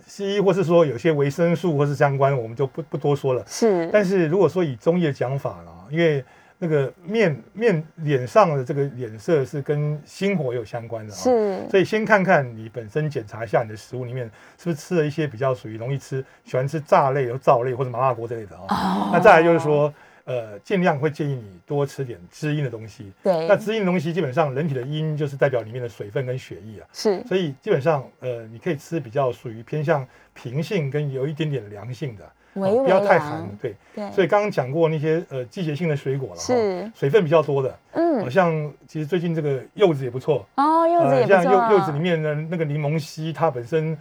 [0.09, 3.43] 西西医或是说有些维生素或是相关，我们就不不多说了。
[3.47, 6.25] 是，但是如果说以中医的讲法呢，因为
[6.57, 18.65] 那个面面脸上的这个脸色是跟心火有相关的啊，是，所以先看看你本身检查一下你的食物里面是不是吃了一些比较属于容易吃、喜欢吃炸类、或燥类或者麻辣锅之类的啊。
[18.67, 19.93] 哦那再来就是说，
[20.29, 23.11] 呃，尽量会建议你多吃点滋阴的东西。
[23.23, 27.23] 对，那滋阴的东西基本上人体的阴就是代表里面的水分跟血液啊，是。
[27.25, 33.49] 所以基本上呃你可以吃比较属于偏向平性跟有一点点凉性的，微微哦不要太寒。
[33.59, 36.91] 对，对，所以刚刚讲过那些呃季节性的水果了哈，是。
[36.93, 38.19] 水分比较多的，嗯。
[38.19, 43.99] 好嗯，像其实最近这个柚子也不错，哦，柚子也不像错啊，柚柚子里面的那个柠檬烯，它本身呃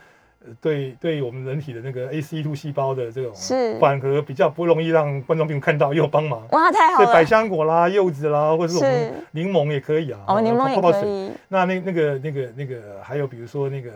[0.60, 6.46] 对对我们人体的那个 ACE2 细胞的这种是反而比较不容易让观众朋友看到，也有帮忙。
[6.52, 10.20] 哇，太好所以百，香果啦、柚子啦，或者是我们柠檬也可以啊。
[10.26, 11.02] 哦，柠檬也泡泡水。
[11.02, 13.90] 可以，那那那个那个那个还有比如说那个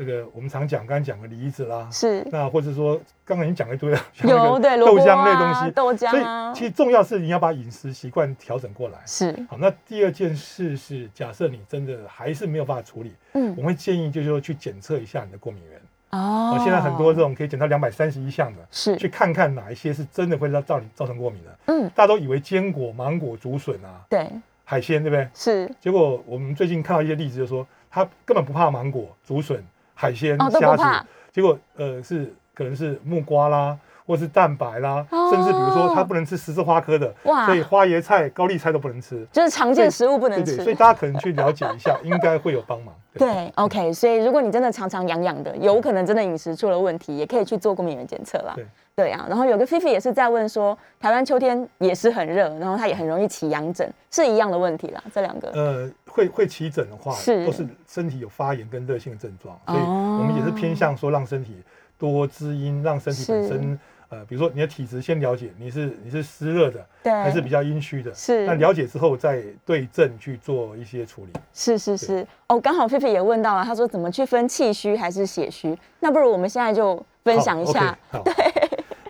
[0.00, 8.98] 那个我们常讲，刚刚讲的梨子啦，是那或者说刚刚已经讲了一堆了，像那有对豆浆类啊东西，豆所浆啊以，其实重要是你要把饮食习惯调整过来。
[9.04, 15.80] 是，好，那第二件事是，假设你真的还是没有办法处理，嗯我，们会建议就是说去检测一下你的过敏源。
[16.10, 21.58] 哦哦，现在很多这种可以检测两百三十一项的，是，去看看哪一些是真的会让造你造成过敏的。
[21.66, 24.30] 嗯，大家都以为坚果、芒果、竹笋啊、对，
[24.64, 25.28] 海鲜，对不对？
[25.34, 29.62] 是，结果我们最近看到一些例子，就是说他根本不怕芒果、竹笋、
[30.00, 39.26] 海鲜、哦虾怕子，结果呃是可能是木瓜啦，或是蛋白啦，哦甚至比如说他不能吃十字花科的，哇所以花椰菜、高丽菜都不能吃。
[39.32, 40.76] 就是常见食物不能对对，所以。
[40.76, 42.94] 大家可能去了解一下，应该会有帮忙。
[43.18, 48.52] 对，OK，所以如果你真的常常痒痒的，有可能真的饮食出了问题，也可以去做过敏原检测啦。
[48.54, 55.02] 对对啊，然后有个菲菲也是在问说，台湾秋天也是很热，然后它也很容易起痒疹，是一样的问题啦。
[55.14, 61.62] 这两个呃，会会起疹的话，是都是身体有发炎跟热性的症状，所以哦我们也是偏向说让身体
[61.96, 63.78] 多滋阴，让身体本是身
[64.10, 71.32] 呃，比如说你的体质先了解，你是你是湿热的对，还是比较阴虚的，是那了解之后再对症去做一些处理。
[71.52, 75.76] 是是是哦，刚好菲菲也问到了，他说怎么去分气虚还是血虚？
[76.00, 77.96] 那不如我们现在就分享一下。
[78.10, 78.20] 好。
[78.20, 78.32] OK，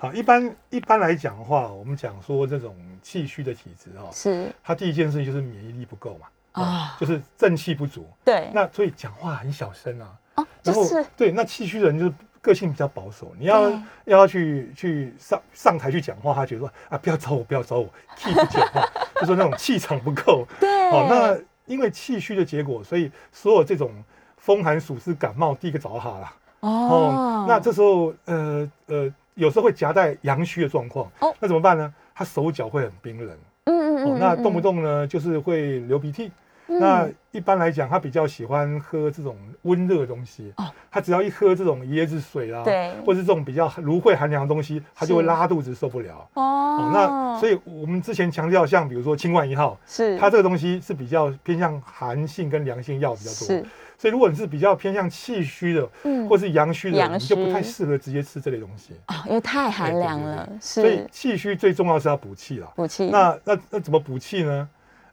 [0.01, 8.05] 好，好，一般一般来讲的话，我们讲说这种气虚的体质哦，是它第一件事情就是免疫力不够嘛，啊啊，就是正气不足。
[8.25, 13.73] 对，那所以讲话很小声啊，哦，就然后是对，那气虚的人就是个性比较保守，你要
[14.05, 18.83] 要去去上上台去讲话，他觉得说啊，不要找我，不要找我，替不讲话，
[19.21, 20.47] 就说那种气场不够。
[20.61, 23.91] 对，哦，那因为气虚的结果，所以所有这种
[24.37, 26.33] 风寒暑湿感冒，第一个找他啦。
[26.61, 31.93] 哦，那这时候呃呃，有时候会夹带阳虚的状况，哦那怎么办呢？
[32.15, 36.33] 他手脚会很冰冷，嗯嗯哦，那动不动呢就是会流鼻涕。
[36.69, 40.53] 那一般来讲，他比较喜欢喝这种温热的东西。
[40.57, 46.27] 哦他只要一喝这种椰子水啦，对或是这种比较芦荟寒凉的东西，他就会拉肚子，受不了。
[46.33, 53.47] 哦哦，那所以我们之前强调，像比如说清冠一号，是它这个东西是比较偏向寒性跟凉性药比较多。
[53.47, 53.65] 是
[53.99, 58.95] 所以如果你是比较偏向气虚的，嗯或是阳虚的人，你就不太适合直接吃这类东西。
[59.09, 62.69] 哦，因为太寒凉了，对对所以是气虚最重要是要补气啦。
[62.75, 63.11] 补气。
[63.11, 64.69] 那那那怎么补气呢？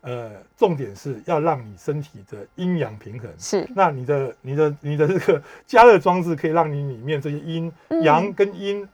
[0.06, 3.30] 呃，重点是要让你身体的阴阳平衡。
[3.38, 8.88] 是那你的你的你的这个 加热装置可以让你里面这些阴、嗯阳跟阴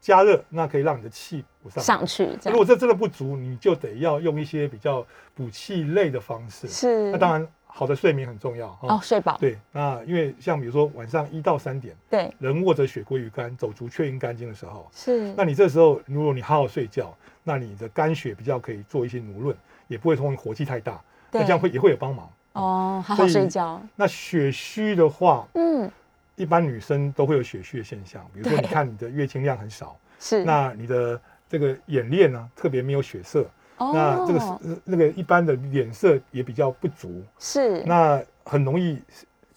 [0.00, 1.84] 加热，那可以让你的气补上。
[1.84, 6.66] 上去如果这真的不足，你就得要用一些比较补气类的方式。
[6.66, 8.94] 是那当然，好的睡眠很重要哈。
[8.96, 19.56] 哦，睡饱对，那因为像比如说晚上一到三点，对人握着血归于肝，走足确阴肝经的时候，是那你这时候如果你好好睡觉，那你的肝血比较可以做一些濡润，
[19.90, 22.30] 也不会容易火气太大，那对这样会也会有帮忙。
[22.52, 25.90] 哦，好好睡觉，那血虚的话，嗯。
[26.36, 30.42] 一般女生都会有血虚的现象，比如说你看你的月经量很少，是。
[30.42, 33.44] 那你的这个眼链呢特别没有血色，
[33.76, 33.90] 哦。
[33.92, 37.82] 那这个是呃那个一般的脸色也比较不足，是。
[37.84, 39.02] 那很容易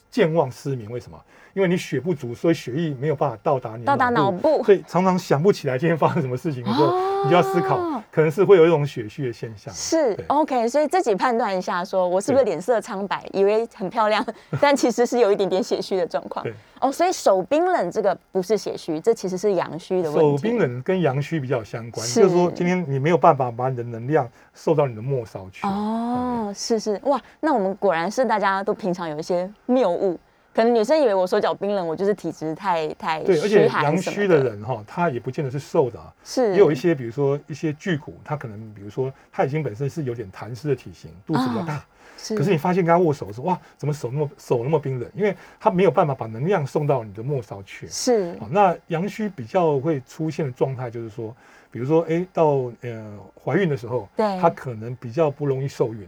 [0.10, 0.92] 健忘失明。
[0.92, 1.18] 为什么？
[1.54, 7.78] 因为你血不足，所以血液没有办法到达你到达脑部，所以常常想不起来今天发生什么事情的时候，哦你就要思考，
[8.12, 9.74] 可能是会有一种血虚的现象。
[9.74, 14.26] 是 OK，所以自己判断一下，说我是不是对脸色苍白，以为很漂亮，
[14.60, 16.46] 但其实是有一点点血虚的状况。
[16.82, 20.38] 哦，所以手冰冷这个不是血虚，这其实是阳虚的问题。
[20.38, 25.66] 手冰冷跟阳虚比较相关，是就是说今天你没有办法把你的能量受到你的末梢去。
[25.66, 30.20] 哦，是是哇，那我们果然是大家都平常有一些谬误，
[30.54, 41.86] 可能女生以为我手脚冰冷，我就是体质太太对，而且虚寒阳虚的人哈，他也不见得是瘦的啊，是也有一些，比如说一些巨骨，他可能比如说他已经本身是有点痰湿的体型，肚子比较大，啊
[42.16, 45.10] 是可是你发现跟他握手的时候，哇，怎么手那么手那么冰冷？
[45.16, 47.88] 因为他没有办法把能量送到你的末梢去。
[47.88, 51.36] 是哦，那阳虚比较会出现的状态就是说，
[51.72, 56.08] 比如说，哎，到呃怀孕的时候，对他可能比较不容易受孕。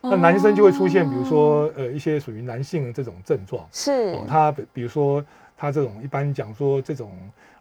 [0.00, 3.66] 那男生就会出现，比如哦说呃一些属于男性的这种症状。
[3.72, 5.24] 是哦，他比比如说
[5.56, 7.12] 他这种一般讲说这种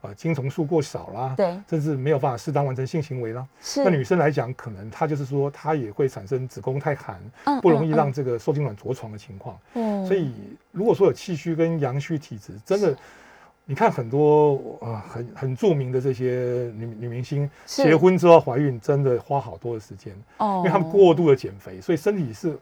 [0.02, 3.46] 呃精虫数过少啦，对甚至没有办法适当完成性行为啦。
[3.62, 9.58] 是那女生来讲，可能她就是说她也会产生子宫太寒，嗯不容易嗯让这个受精卵着床的情况。
[9.74, 10.34] 嗯所以
[10.72, 12.96] 如果说有气虚跟阳虚体质，真的。
[13.68, 22.58] 你看很多呃很很著名的这些女女明星结婚之后怀孕，真的花好多的时间，哦因为他们过度的减肥，所以身体是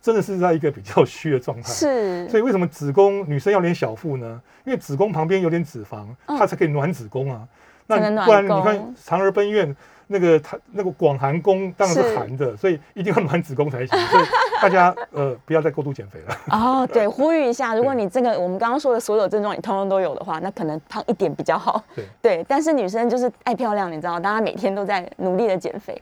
[0.00, 1.72] 真的是在一个比较虚的状态。
[1.72, 4.40] 是所以为什么子宫女生要练小腹呢？
[4.64, 7.46] 因为子宫旁边有点脂肪，嗯它才可以暖子宫啊。
[7.88, 9.74] 那不然你看嫦娥奔月
[10.06, 13.98] 那个它那个广寒宫当然是是寒的，所以一定要暖子宫才行。
[14.06, 14.24] 所以
[14.60, 16.36] 大家呃不要再过度减肥了。
[16.56, 21.82] 哦，对，呼吁一下，如果你这个我们刚刚说的所有症状你通通都有的话，那可能胖一点比较好。
[21.94, 26.00] 对对，但是女生就是爱漂亮，你知道，大家每天都在努力的减肥。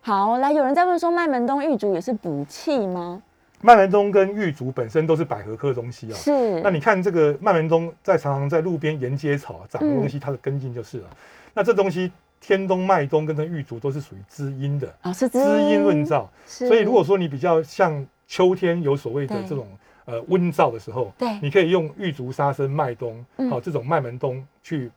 [0.00, 3.20] 好，来，有人在问说，麦门冬玉竹也是补气吗？
[3.62, 6.14] 麦门冬跟玉竹本身都是百合科的东西啊。
[6.14, 11.04] 是，那你看这个麦门冬在常常在路边沿街草长的东西，它的根茎就是了。
[11.52, 12.10] 那这东西
[12.40, 16.26] 天冬、麦冬跟这玉竹都是属于滋阴的，哦是滋阴润燥。
[16.46, 19.68] 所以如果说你比较像秋天有所谓的对这种
[20.06, 24.90] 呃温燥的时候，对你可以用玉竹沙参、麦冬，嗯好、这种麦门冬去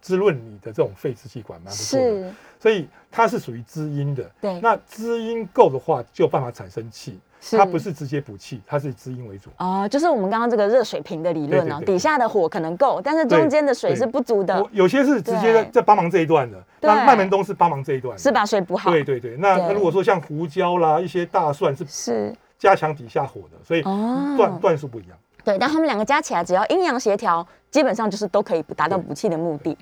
[0.00, 2.32] 滋润你的这种肺支气管，蛮不错的。
[2.58, 4.30] 所以它是属于滋阴的。
[4.40, 7.18] 对，那滋阴够的话，就有办法产生气。
[7.40, 7.56] 是。
[7.56, 9.50] 它不是直接补气，它是以滋阴为主。
[9.56, 18.90] 哦，就是我们刚刚这个热水瓶的理论哦，底下的火可能够，但是中间的水是不足的，有些是直接在在帮忙这一段的，那麦门冬是帮忙这一段，是把水补好。
[18.90, 19.66] 对对对，那对。
[19.68, 22.34] 那如果说像胡椒啦、一些大蒜是是。
[22.58, 24.34] 加强底下火的，所以哦。
[24.36, 25.16] 段段数不一样。
[25.42, 29.74] 对，但他们两个加起来，只要阴阳协调，基本上就是都可以达到补气的目的。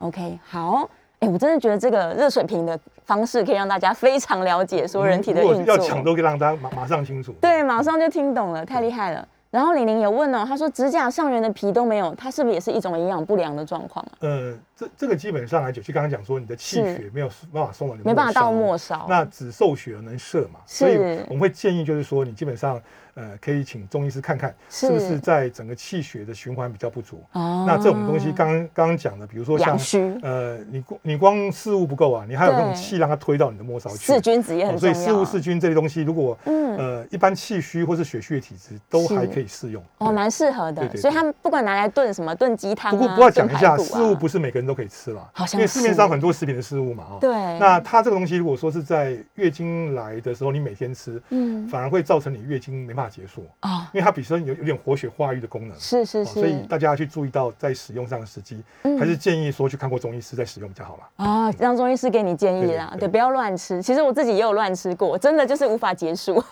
[0.00, 0.86] OK，好，
[1.20, 5.74] 哎，我真的觉得这个热水瓶的方式可以让大家非常了解说人体的运作。
[5.74, 7.32] 要抢都可以让大家马马上清楚。
[7.40, 9.26] 对，马上就听懂了，太厉害了。
[9.50, 14.12] 然后玲玲也问哦，她说指甲上缘的皮都没有，它是不是也是一种营养不良的状况啊？
[14.20, 20.96] 呃，这这个基本上来讲，就刚刚讲说你的气血没有办法送到，没办法到末梢，那只受血而能摄嘛，所以
[21.28, 22.80] 我们会建议就是说你基本上。
[23.16, 27.24] 呃，可以请中医师看看是不是在整个气血的循环比较不足。
[27.32, 29.74] 哦，那这种东西刚刚刚讲的，比如说像
[30.20, 33.96] 呃，你你光事物不够啊，你还有那种气让它推到你的末梢去。
[33.96, 34.92] 四君子也很重要。
[34.94, 39.82] 所以四物四君这些东西，如果呃一般气虚或是血虚的体质，都还可以适用。
[39.96, 40.86] 哦，蛮适合的。
[40.98, 42.90] 所以他们不管拿来炖什么，炖鸡汤。
[42.90, 47.04] 不过不要讲一下，四物不是每个人都可以吃了，因为市面上很多食品的四物嘛。
[47.10, 47.30] 哦，对。
[47.58, 53.88] 那它这个东西，如果说是在月经来的时候，你每天吃，嗯，反而会造成你月经没办法结束啊。
[53.92, 58.62] 因为它本身有有点活血化瘀的功能，是是是，所以大家要去注意到在使用上的时机，
[58.98, 61.24] 还是建议说去看过中医师再使用比较好了。
[61.24, 63.82] 啊，让中医师给你建议啦，对，不要乱吃。
[63.82, 66.42] 其实我自己也有乱吃过，真的就是无法结束。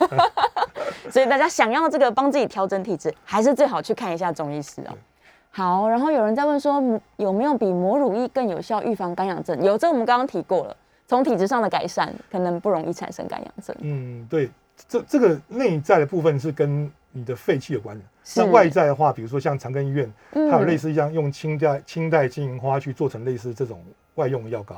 [1.10, 4.96] 所以大家想要这个帮自己调整体质，还是最好去看一下中医师哦。
[5.56, 6.82] 好，然后有人在问说，
[7.16, 9.62] 有没有比母乳液更有效预防干痒症？
[9.62, 13.76] 有，这我们刚刚提过了，从体质上的改善，可能不容易产生干痒症。
[13.78, 14.50] 嗯，对，
[14.88, 23.80] 这这个内在的部分是跟你的肺气有关的，那外在的话，比如说像长庚医院，它有类似一样用清代清代金银花去做成类似这种
[24.16, 24.74] 外用的药膏，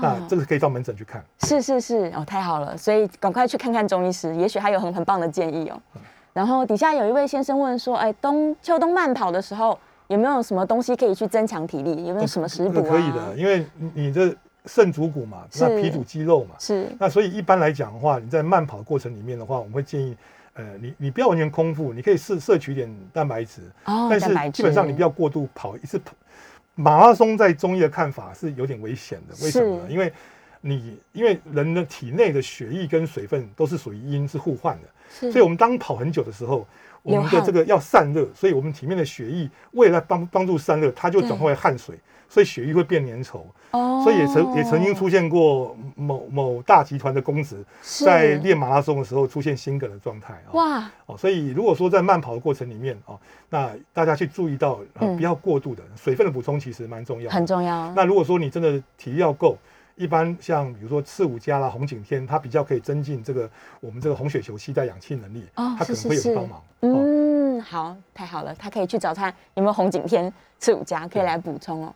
[0.00, 1.20] 那这个可以到门诊去看。
[1.40, 5.82] 是是是，哦，太好了，所以赶快去看看中医师，也许他有很很棒的建议哦。
[6.32, 9.76] 然后底下有一位先生问说，哎，冬秋冬慢跑的时候
[10.12, 12.06] 有没有什么东西可以去增强体力？
[12.06, 14.34] 有没有什么食补可以的，因为你的
[14.66, 16.86] 肾主骨嘛，那脾主肌肉嘛，是。
[16.98, 20.16] 那所以一般来讲的话，你在慢跑过程里面的话，我们会建议。
[20.54, 26.12] 呃，你你不要完全空腹，你可以摄摄取一点蛋白质，但是基本上你不要过度跑一次跑。
[26.74, 29.84] 马拉松在中医的看法是有点危险的，为什么呢？
[29.88, 30.12] 因为
[30.60, 36.66] 你因为人的体内的血液跟水分都是属于阴是互换的，所以我们当跑很久的时候，
[37.02, 41.98] 我们的这个要散热，所以我们体面的血液为了帮帮助散热，它就转化为汗水。
[42.28, 57.92] 所以血液会变粘稠，哦，所以也曾也曾经出现过某某大集团的公子在练马拉松的时候出现心梗的状态啊，哇，哦，所以如果说在慢跑的过程里面哦，那大家去注意到不要过度的水分的补充其实蛮重要，很重要。
[57.92, 59.58] 那如果说你真的体力要够，
[59.96, 63.48] 一般像比如说刺五加啦、红景天，它比较可以增进这个
[63.80, 66.62] 我们这个红血球期待氧气能力，哦，它可能会有帮忙。
[66.80, 71.94] 嗯，好，太好了，他可以去找他有没有红景天、刺五加可以来补充哦。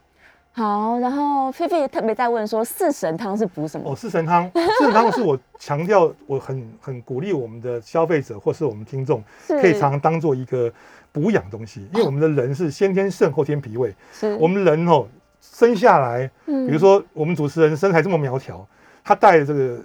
[0.53, 3.93] 好，然后菲菲特别在问说，四神汤是补什么？
[3.93, 10.73] 哦，四神汤，四神汤是我强调，我很很鼓励我们的消费者或是我们听众，可以常常当做一个
[11.13, 15.07] 补养东西，因为我们的人是先天肾后天脾胃，是我们人哦
[15.53, 18.67] 生下来，比如说我们主持人身材这么苗条，
[19.05, 19.79] 他带这个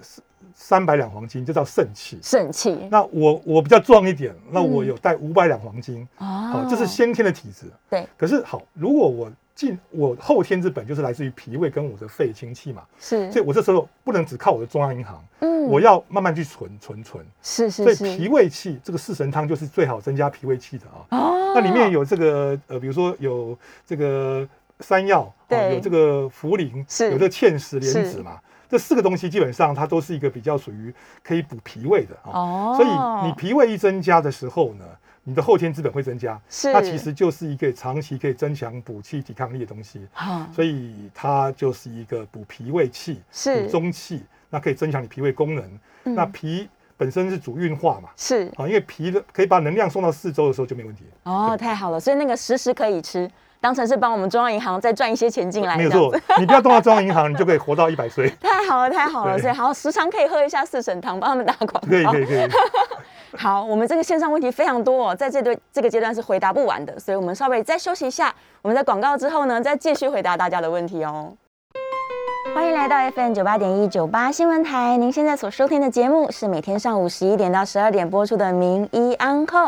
[0.54, 2.88] 三百两黄金，就叫肾气，肾气。
[2.90, 7.66] 那我我比较壮一点，那我有带五百两黄金，哦，这是先天的体质。
[7.88, 24.48] 对，可是好，如果我进我后天之本就是来自于脾胃跟我的肺清气嘛，是，所以我这时候不能只靠我的中央银行，嗯，我要慢慢去存存存，是是，所以脾胃气这个四神汤就是最好增加脾胃气的啊，哦，那里面有这个呃，比如说有这个
[24.80, 34.84] 山药，对，有这个茯苓，是，有这个芡实莲子嘛，这四个东西基本上它都是一个比较属于可以补脾胃的啊，哦，所以你脾胃一增加的时候呢。
[35.24, 40.04] 你的后天资本会增加，是，它其实就是一个长期可以增强补气抵抗力的东西，
[40.52, 43.62] 所以它就是一个补脾胃气，是。
[43.62, 45.78] 补中气，那可以增强你脾胃功能。
[46.02, 48.50] 那脾本身是主运化嘛，是。
[48.56, 51.04] 啊，因为脾的可以把能量送到四周的时候就没问题。
[51.22, 53.30] 哦，太好了，所以那个时时可以吃，
[53.62, 55.76] 当成是帮我们中央银行再赚一些钱进来。
[55.76, 58.28] 没有错，你不要动到中央银行，你就可以活到一百岁。
[58.42, 61.80] 太好了，太好了，所以好时常可以喝一下四神汤，帮他们打广告。
[61.88, 62.48] 可以，可以，可以。
[63.38, 68.34] 好，我们这个线上问题非常多，哦，在这对这个阶段是回答不完的，所以我们稍微再休息一下。
[68.62, 71.32] 我们在广告之后呢，再继续回答大家的问题哦。
[72.54, 79.58] 欢迎来到 FM 九八点一九八新闻台，您现在所收听的节目是每天上午十一点到十二点播出的《名医安扣》，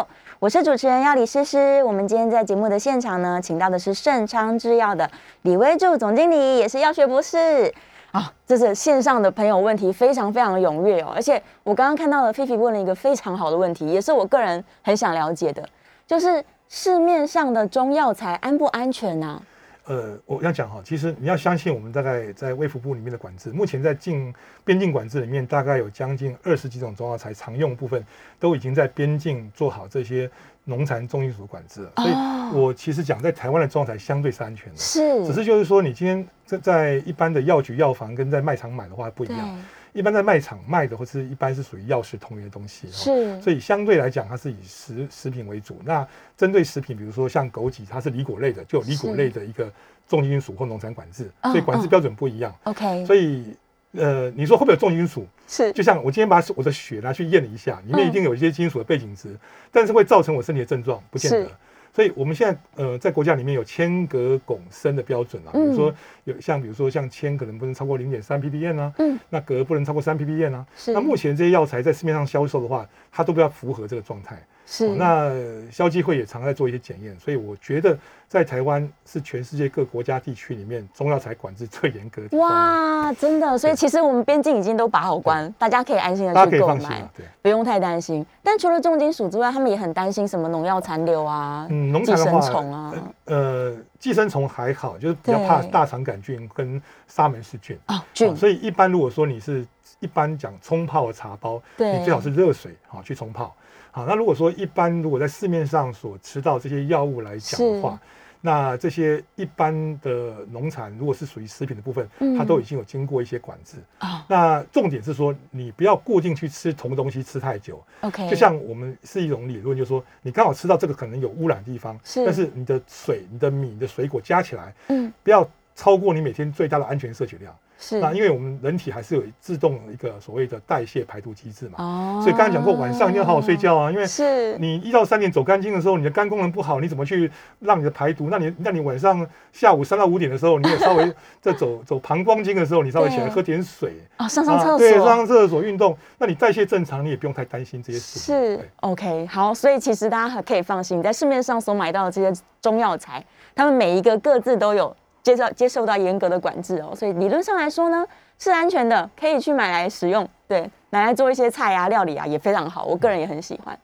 [0.45, 1.83] 我是主持人要李诗诗。
[1.85, 7.73] 我们今天在节目的现场呢，请到的是盛昌制药的李威柱总经理，也是药学博士。
[8.13, 15.67] 啊，这是线上的朋友问题非常非常踊跃哦，而且我刚刚看到了菲菲问了一个非常好的问题，也是我个人很想了解的，
[16.07, 19.41] 就是市面上的中药材安不安全呢？
[19.87, 24.33] 呃，我要讲哈，其实你要相信我们大概在卫福部里面的管制，目前在境
[24.65, 28.05] 边境管制里面，大概有将近二十几种中药材常用部分，
[28.41, 30.31] 都已经在边境做好这些
[30.65, 31.93] 农残重金属管制了。
[31.97, 39.59] 所以哦我其实讲，在台湾的中药材相对是安全的，是，只是就是说，你今天在在一般的药局、药房跟在卖场买的话不一对，样。
[39.95, 42.89] 一般在卖场卖的，或是一般是属于药食同源的东西。
[42.89, 45.81] 哦是，所以相对来讲，它是以食食品为主。
[45.85, 49.73] 那针对食品，比如说像枸杞，它是梨果类的，就有梨果类的一个
[50.09, 52.55] 重金属或农产管制，嗯所以管制标准不一样。
[52.65, 53.57] OK，所以
[53.93, 55.27] 呃，你说会不会有重金属？
[55.47, 59.37] 是就像我今天把我的血拿去验了一下，里面嗯一定有一些金属的背景值，
[59.71, 61.51] 但是会造成我身体的症状，不见得是。
[61.95, 70.67] 所以我们现在呃，在国家里面有铅镉汞砷的标准啊，比如说有像比如说像铅可能不能超过零点三 ppm 啊，嗯，那镉不能超过三 ppm 啊。
[70.77, 74.45] 是，那目前这些药材在市面上销售的话，它都不要符合这个状态。
[74.67, 77.97] 是哦那消基会也常在做一些检验，所以我觉得
[78.27, 82.39] 在台湾是全世界各国家地区里面中药材管制最严格的。
[82.39, 87.09] 哇，真的，所以其实我们边境已经都把好关，大家可以安心的去购买。
[87.43, 88.25] 不用太担心。
[88.43, 92.95] 但除了重金属之外，他们也很担心什么农药残留啊、嗯，农寄生残的话，虫啊。
[93.27, 97.79] 呃，寄生虫还好，就是比较怕大肠杆菌跟沙门氏菌。
[97.89, 99.67] 哦，菌哦，所以一般如果说你是
[100.01, 103.55] 一般讲冲泡的茶包，对你最好是热水好去冲泡。
[103.95, 107.97] 好，那如果说一般如果在市面上所吃到这些药物来讲的话，
[108.41, 113.77] 那这些一般的农产如果是属于食品的部分，嗯它都已经有经过一些管制。
[114.01, 117.81] 哦那重点是说，你不要固定去吃同东西吃太久。
[118.01, 127.55] ，OK，就像我们是一种理论，就是说你刚好吃到这个可能有污染的地方，是但是你的水、你的米、你的水果加起来，嗯不要超过你每天最大的安全摄取量。
[127.85, 128.01] 是。
[128.01, 132.21] 那因为我们人体还是有自动一个所谓的代谢排毒机制嘛，哦。
[132.23, 134.57] 所以刚才讲过，晚上一定要好好睡觉啊，因为是。
[134.59, 137.31] 你一到三点走肝经的时候，你的肝功能不好，你怎么去
[137.61, 138.29] 让你的排毒？
[138.31, 141.13] 那你那你晚上下午三到五点的时候，你也稍微
[141.43, 144.79] 在走走膀胱经的时候，你稍微起来喝点水，哦，上上厕所。
[144.79, 148.19] 对，上上厕所运动，那你代谢正常，你也不用太担心这些事。
[148.19, 148.35] 情。
[148.35, 152.33] 是 OK 好，所以其实大家还可以放心，在市面上所买到的这些
[152.63, 153.25] 中药材，
[153.55, 154.95] 他们每一个各自都有
[155.25, 158.07] 接受接受到严格的管制哦，所以理论上来说呢
[158.39, 163.77] 是安全的，可以去买来食用，对，拿来做一些菜呀、料理啊也非常好，我个人也很喜欢。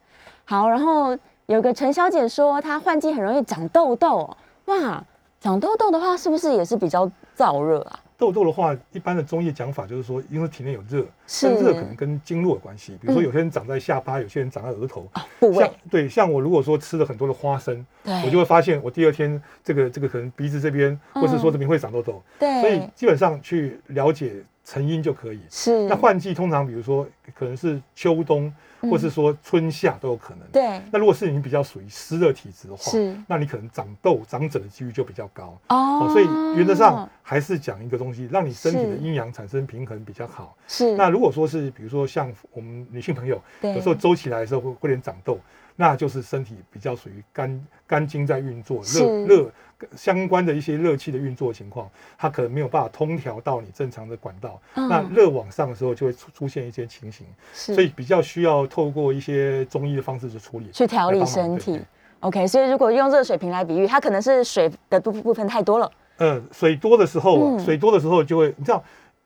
[0.45, 1.17] 好，然后
[1.47, 4.37] 有个陈小姐说她换季很容易长痘痘哦，
[4.67, 5.03] 哇，
[5.41, 7.99] 长痘痘的话是不是也是比较燥热啊？
[8.21, 12.99] 痘痘的话，一般的中医讲法就是说，因为体内有热，是但热可能跟经络有关系。
[13.01, 15.09] 比如说，嗯有些人长在下巴，有些人长在额头。
[15.39, 22.23] 部位像对，像我如果说吃了很多的花生，我就会发现我第二天这个这个可能鼻子这边，或是说这边会长痘痘。
[22.39, 24.35] 对，所以基本上去了解
[24.71, 25.41] 成因就可以。
[25.51, 27.05] 是那换季通常比如说
[27.35, 28.53] 可能是秋冬，
[28.83, 30.45] 或是说春夏都有可能。
[30.47, 35.59] 嗯对那如果是你比较属于湿热体质的话是，那你可能长痘、长疹的几率就比较高。
[35.69, 36.25] 哦哦，所以
[36.57, 40.57] 原则上还是讲一个东西，让你身体的是阴阳产生平衡比较好。
[40.69, 45.37] 是那如果说是比如说像我们女性朋友，有时候周期来的时候会会有点长痘，
[45.81, 48.99] 那就是身体比较属于肝肝经在运作，是。
[49.25, 49.51] 热热
[49.97, 54.87] 相关的一些热气的运作情况，它可能没有办法通调到你正常的管道，嗯。
[54.91, 61.81] 那热往上的时候就会出出现一些情形，所以比较需要透过一些中医的方式去处理，去调理身体。
[62.19, 67.65] OK，所以如果用热水瓶来比喻，它可能是水的部部分太多了，嗯，水多的时候啊，嗯。
[67.65, 68.85] 水多的时候就会，你知道，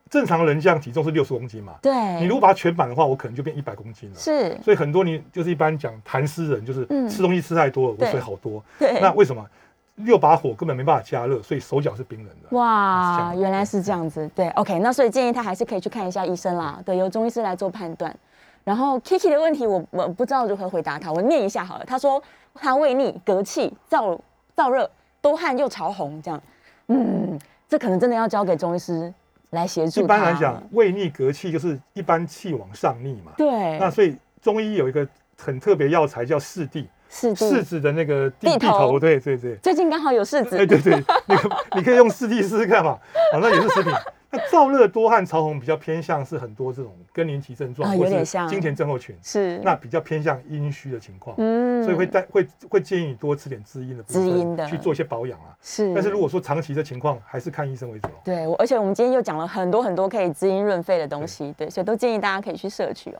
[0.09, 4.15] 正常人这样体重是六十公斤嘛，对，你如果把它全满的话，我可能就变一百公斤了。
[4.15, 7.09] 是，所以很多你就是一般讲痰湿人，就是嗯。
[7.09, 8.63] 吃东西吃太多了，水好多。
[8.77, 9.43] 对，那为什么
[9.95, 12.55] 六把火根本没办法加热，所以手脚是冰冷的？
[12.55, 18.13] 哇，原来是这样子，对，OK，那所以建议他还是可以去看一下医生啦，对，由中医师来做判断。
[18.63, 21.85] 然后 Kiki 的问题我我不知道如何回答他，我念一下好了。
[21.85, 22.21] 他说
[22.53, 24.19] 他胃逆、嗝气、燥
[24.55, 24.89] 燥热、
[25.21, 26.41] 多汗又潮红，这样，
[26.87, 27.39] 嗯，
[27.69, 29.13] 这可能真的要交给中医师
[29.51, 30.07] 来协助一。
[30.07, 33.31] 般来讲，胃逆隔气就是一般气往上逆嘛。
[33.37, 39.55] 对，那所以中医有一个很特别药材叫四地，是柿子的那个地地头头，对对对。
[39.57, 42.97] 最近刚好有柿子，哎，对对，那个你可以用四地试试看嘛，
[43.31, 43.93] 好，那也是食品。
[44.35, 55.55] 那燥热多汗潮红比较偏向是很多这种更年期症状，有点像金钱症候群，是那比较偏向阴虚的情况，嗯所以会带会会建议你多吃点滋阴的滋阴的去做一些保养啊。
[55.61, 58.19] 是，但是如果说长期的情况，还是看医生为主哦。
[58.23, 63.19] 对，我而且我们今天又讲了很多很多可以滋阴润肺的东西，对，所以都建议大家可以去摄取哦。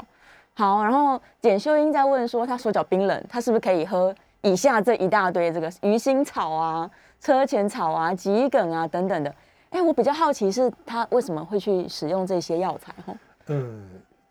[0.54, 6.90] 好，然后简秀英在问说，她手脚冰冷，她是不是可以喝以下这一大堆这个鱼腥草啊、
[7.20, 9.34] 车前草啊、桔梗啊等等的？
[9.76, 12.94] 哎，我比较好奇是他为什么会去使用这些药材？
[13.06, 13.14] 哈，
[13.48, 13.84] 嗯，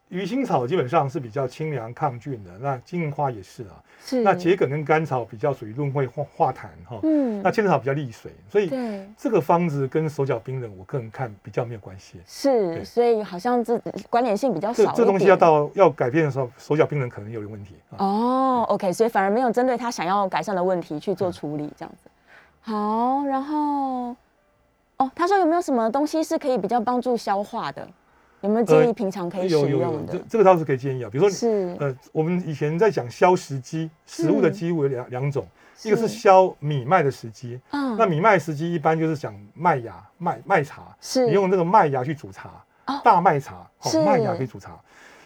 [0.09, 3.77] 鱼腥草基本上是比较清凉抗菌的，那金银花也是啊。
[4.07, 12.19] 是那桔梗跟甘草比较属于润肺化化痰哈，嗯那千层草比较利水，所以对这个方子跟手脚冰冷，我个人看比较没有关系。
[12.27, 13.79] 是，所以好像这
[14.09, 17.97] 关联性比较少一这这东西要到要改变的时候，手脚冰冷可能有点问题啊。
[17.99, 22.11] 哦，OK，所以反而没有针对他想要改善的问题去嗯做处理，这样子。
[22.61, 24.15] 好，然后
[24.97, 27.87] 哦，他说有没有什么东西是可以比较帮助消化的？
[28.41, 30.13] 有没有建议平常可以使有有有用，的？
[30.13, 31.09] 这这个倒是可以建议啊。
[31.11, 35.47] 比如说，是，呃，我们以前在讲消食机，食物的嗯机物有两两种，
[35.83, 42.51] 一个是是消米麦的食机，嗯那米麦食机一般就是讲麦芽、麦麦茶，是你用这个麦芽去煮茶
[42.87, 44.79] 哦，大麦茶，是哦，麦芽可以煮茶。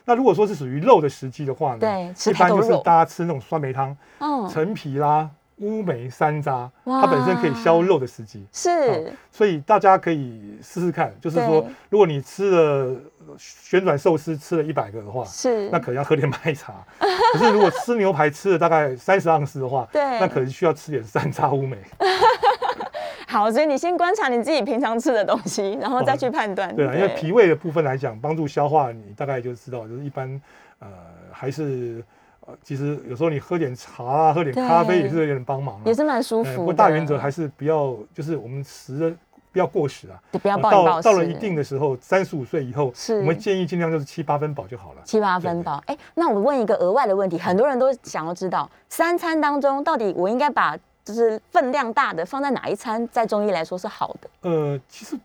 [0.05, 5.29] 那如果说是属于肉的食机的话呢，对一般就是大家吃那种酸梅汤，嗯陈皮啦、
[5.61, 8.47] 乌梅、山楂，它本身可以消肉的时机。
[8.53, 12.97] 是所以大家可以试试看，就是说，如果你吃了
[13.37, 16.75] 旋转寿司吃了一百个的话，是，那可能要喝点麦茶。
[17.33, 21.77] 可是如果吃牛排吃了大概三十盎司的话，对那可能需要吃点山楂乌梅。
[23.29, 26.75] 好，所以你先观察你自己平常吃的东西，然后再去判断。
[26.75, 30.41] 对啊，因为脾胃的部分来讲，帮助消化，你大概就知道，就是一般
[30.79, 30.89] 呃
[31.31, 32.05] 还是呃，
[32.63, 35.83] 其实有时候你喝点茶啊，喝点咖啡也是有点帮忙啊。
[35.85, 39.13] 也是蛮舒服不过大原则还是不要，就是我们食的
[39.53, 40.21] 不要过时啊。
[40.33, 41.09] 对不要呃暴饮暴食。
[41.09, 45.03] 到到了一定的时候，三十五岁以后，是我们建议尽量就是七八分饱就好了。
[45.05, 45.83] 七八分饱。
[45.87, 54.31] 哎，那我问一个额外的问题，很多人都想要知道，三餐当中到底我应该把就是分量大的放在哪一餐，在中医来说是好的？
[54.43, 55.19] 呃，其实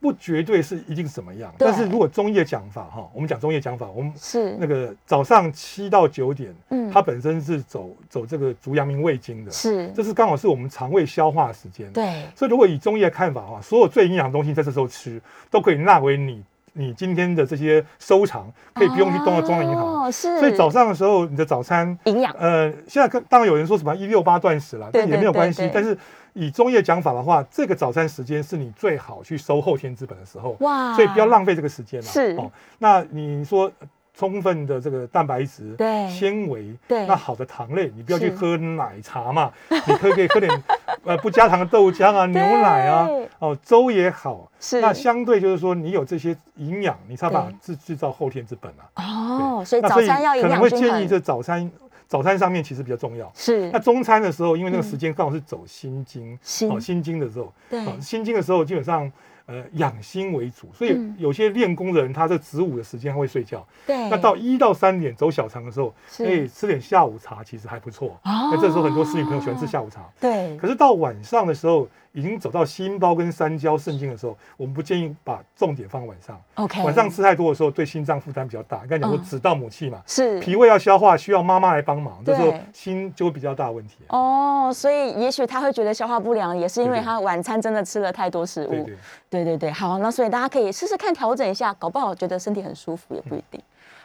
[0.00, 4.56] 不绝对是一定什么样，但是如果中医的讲法哈，我们讲中医的讲法，我们是。
[4.58, 6.90] 那个早上七到九点，嗯。
[6.90, 15.20] 它本身是走走这个足阳明胃经的，是，这是刚好是我们肠胃消化的时间。，对，所以如果以中医的看法的话，所有最营养的东西在这时候吃，
[15.50, 16.42] 都可以纳为你
[16.72, 20.04] 你今天的这些收藏，可以不用去动到中央银行。
[20.04, 20.38] 哦，是。
[20.38, 25.70] 所以早上的时候，你的早餐营养呃，现在跟当然有人说什么一六八断食了，对但也没有对关系。
[25.72, 25.96] 但是
[26.32, 32.06] 以中医的讲法的话，这个早餐时间是你最好去收后天资本的时候，哇所以不要浪费这个时间了。
[32.06, 33.88] 是哦，那你说呃
[34.20, 36.06] 充分的这个蛋白质、对。
[36.10, 37.06] 纤维，对。
[37.06, 40.62] 那好的糖类，你不要去喝奶茶嘛， 你可以可以喝点
[41.04, 43.08] 呃不加糖的豆浆啊、牛奶啊，
[43.38, 44.50] 哦粥也好。
[44.60, 44.78] 是。
[44.82, 48.84] 那相对就是说，你有这些营养，你才有办法制制造后天之本啊。
[48.96, 51.18] 哦，所以那早餐要营可能会建议这。
[51.18, 51.70] 早餐
[52.06, 53.30] 早餐上面其实比较重要。
[53.34, 53.70] 是。
[53.70, 56.70] 那中餐的时候，因为那个时间刚好是走心经，心。
[56.70, 57.80] 哦，心经的时候，对。
[57.86, 59.10] 哦，心经的时候基本上
[59.50, 61.16] 呃养心为主，所以嗯。
[61.18, 64.08] 有些练功的人，他在子午的时间他会睡觉，对。
[64.08, 66.24] 那到一到三点走小肠的时候，是。
[66.24, 68.10] 哎，吃点下午茶其实还不错。
[68.22, 68.50] 哦。
[68.52, 70.56] 那这时候很多侍女朋友喜欢吃下午茶，对。
[70.56, 76.40] 可是到晚上的时候，已经走到心包跟三焦肾经的时候，我们不建议把重点放晚上。
[76.54, 78.78] ，OK，晚上吃太多的时候，对心脏负担比较大。
[78.78, 83.98] 刚才讲说嗯子道母气嘛，是脾胃要消化，需要妈妈来帮忙，这时候心就会比较大的问题。
[84.08, 88.70] 哦，所以也许他会觉得消化不良，也是因为他晚餐真的吃了太多食物。
[88.70, 88.96] 对对。
[89.30, 93.60] 对对对，好，那所以大家可以试试看调整一下，搞不好觉得身体很舒服也不一定。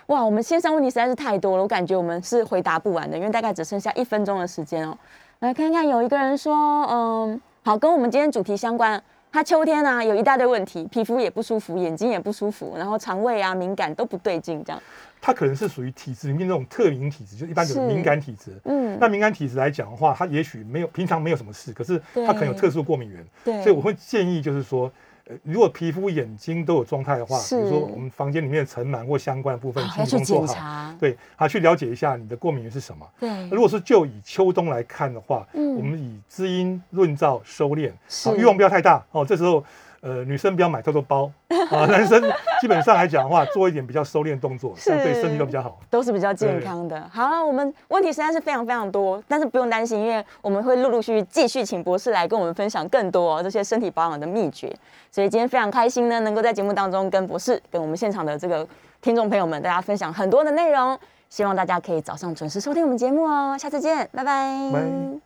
[0.06, 4.96] 哇，我们线上问题实在是太多了，我感觉我们是回答不完的，因为大概只剩下一分钟的时间哦。
[5.40, 6.54] 来看看，有一个人说，
[6.92, 9.02] 嗯，好，跟我们今天主题相关。
[9.32, 14.80] 他秋天啊有一大堆问题，皮肤也不舒服，眼睛也不舒服，然后肠胃啊敏感都不对劲，这样。
[15.20, 18.52] 它可能是属于体质里面那种特敏体质，就一般有是敏感体质。
[18.66, 24.92] 嗯，那敏感体质来讲的话，它也许没有平常没有什么事，可是它可能有特殊过敏源，对，所以我会建议就是说。
[25.28, 30.94] 呃，如果皮肤、眼睛都有状态的话，比如说我们房间里面的尘螨或相关的部分啊要去清理工作好。
[31.00, 33.08] 对，好去了解一下你的过敏源是什么。
[33.20, 39.26] 对，如果是就以秋冬来看的话，嗯我们以滋阴润燥收敛，是好欲望不要太大哦。
[39.26, 39.64] 这时候，
[40.06, 41.32] 呃，女生不要买太多包
[41.72, 42.22] 啊，男生
[42.62, 45.80] 基本上来讲的话，做一点比较收敛的动作， 这样对身体都比较好。
[45.90, 47.10] 都是比较健康的。
[47.12, 54.72] 好了，我们问题实在是非常非常多，但是不用担心，因为我们会陆陆续续继续请博士来跟我们分享更多、哦、这些身体保养的秘诀。
[55.10, 58.68] 所以今天非常开心呢，能够在节目当中跟博士、跟我们现场的这个
[59.02, 60.96] 听众朋友们，大家分享很多的内容。
[61.28, 63.58] 希望大家可以早上准时收听我们节目哦。
[63.58, 64.70] 下次见，拜拜。
[64.72, 65.20] 拜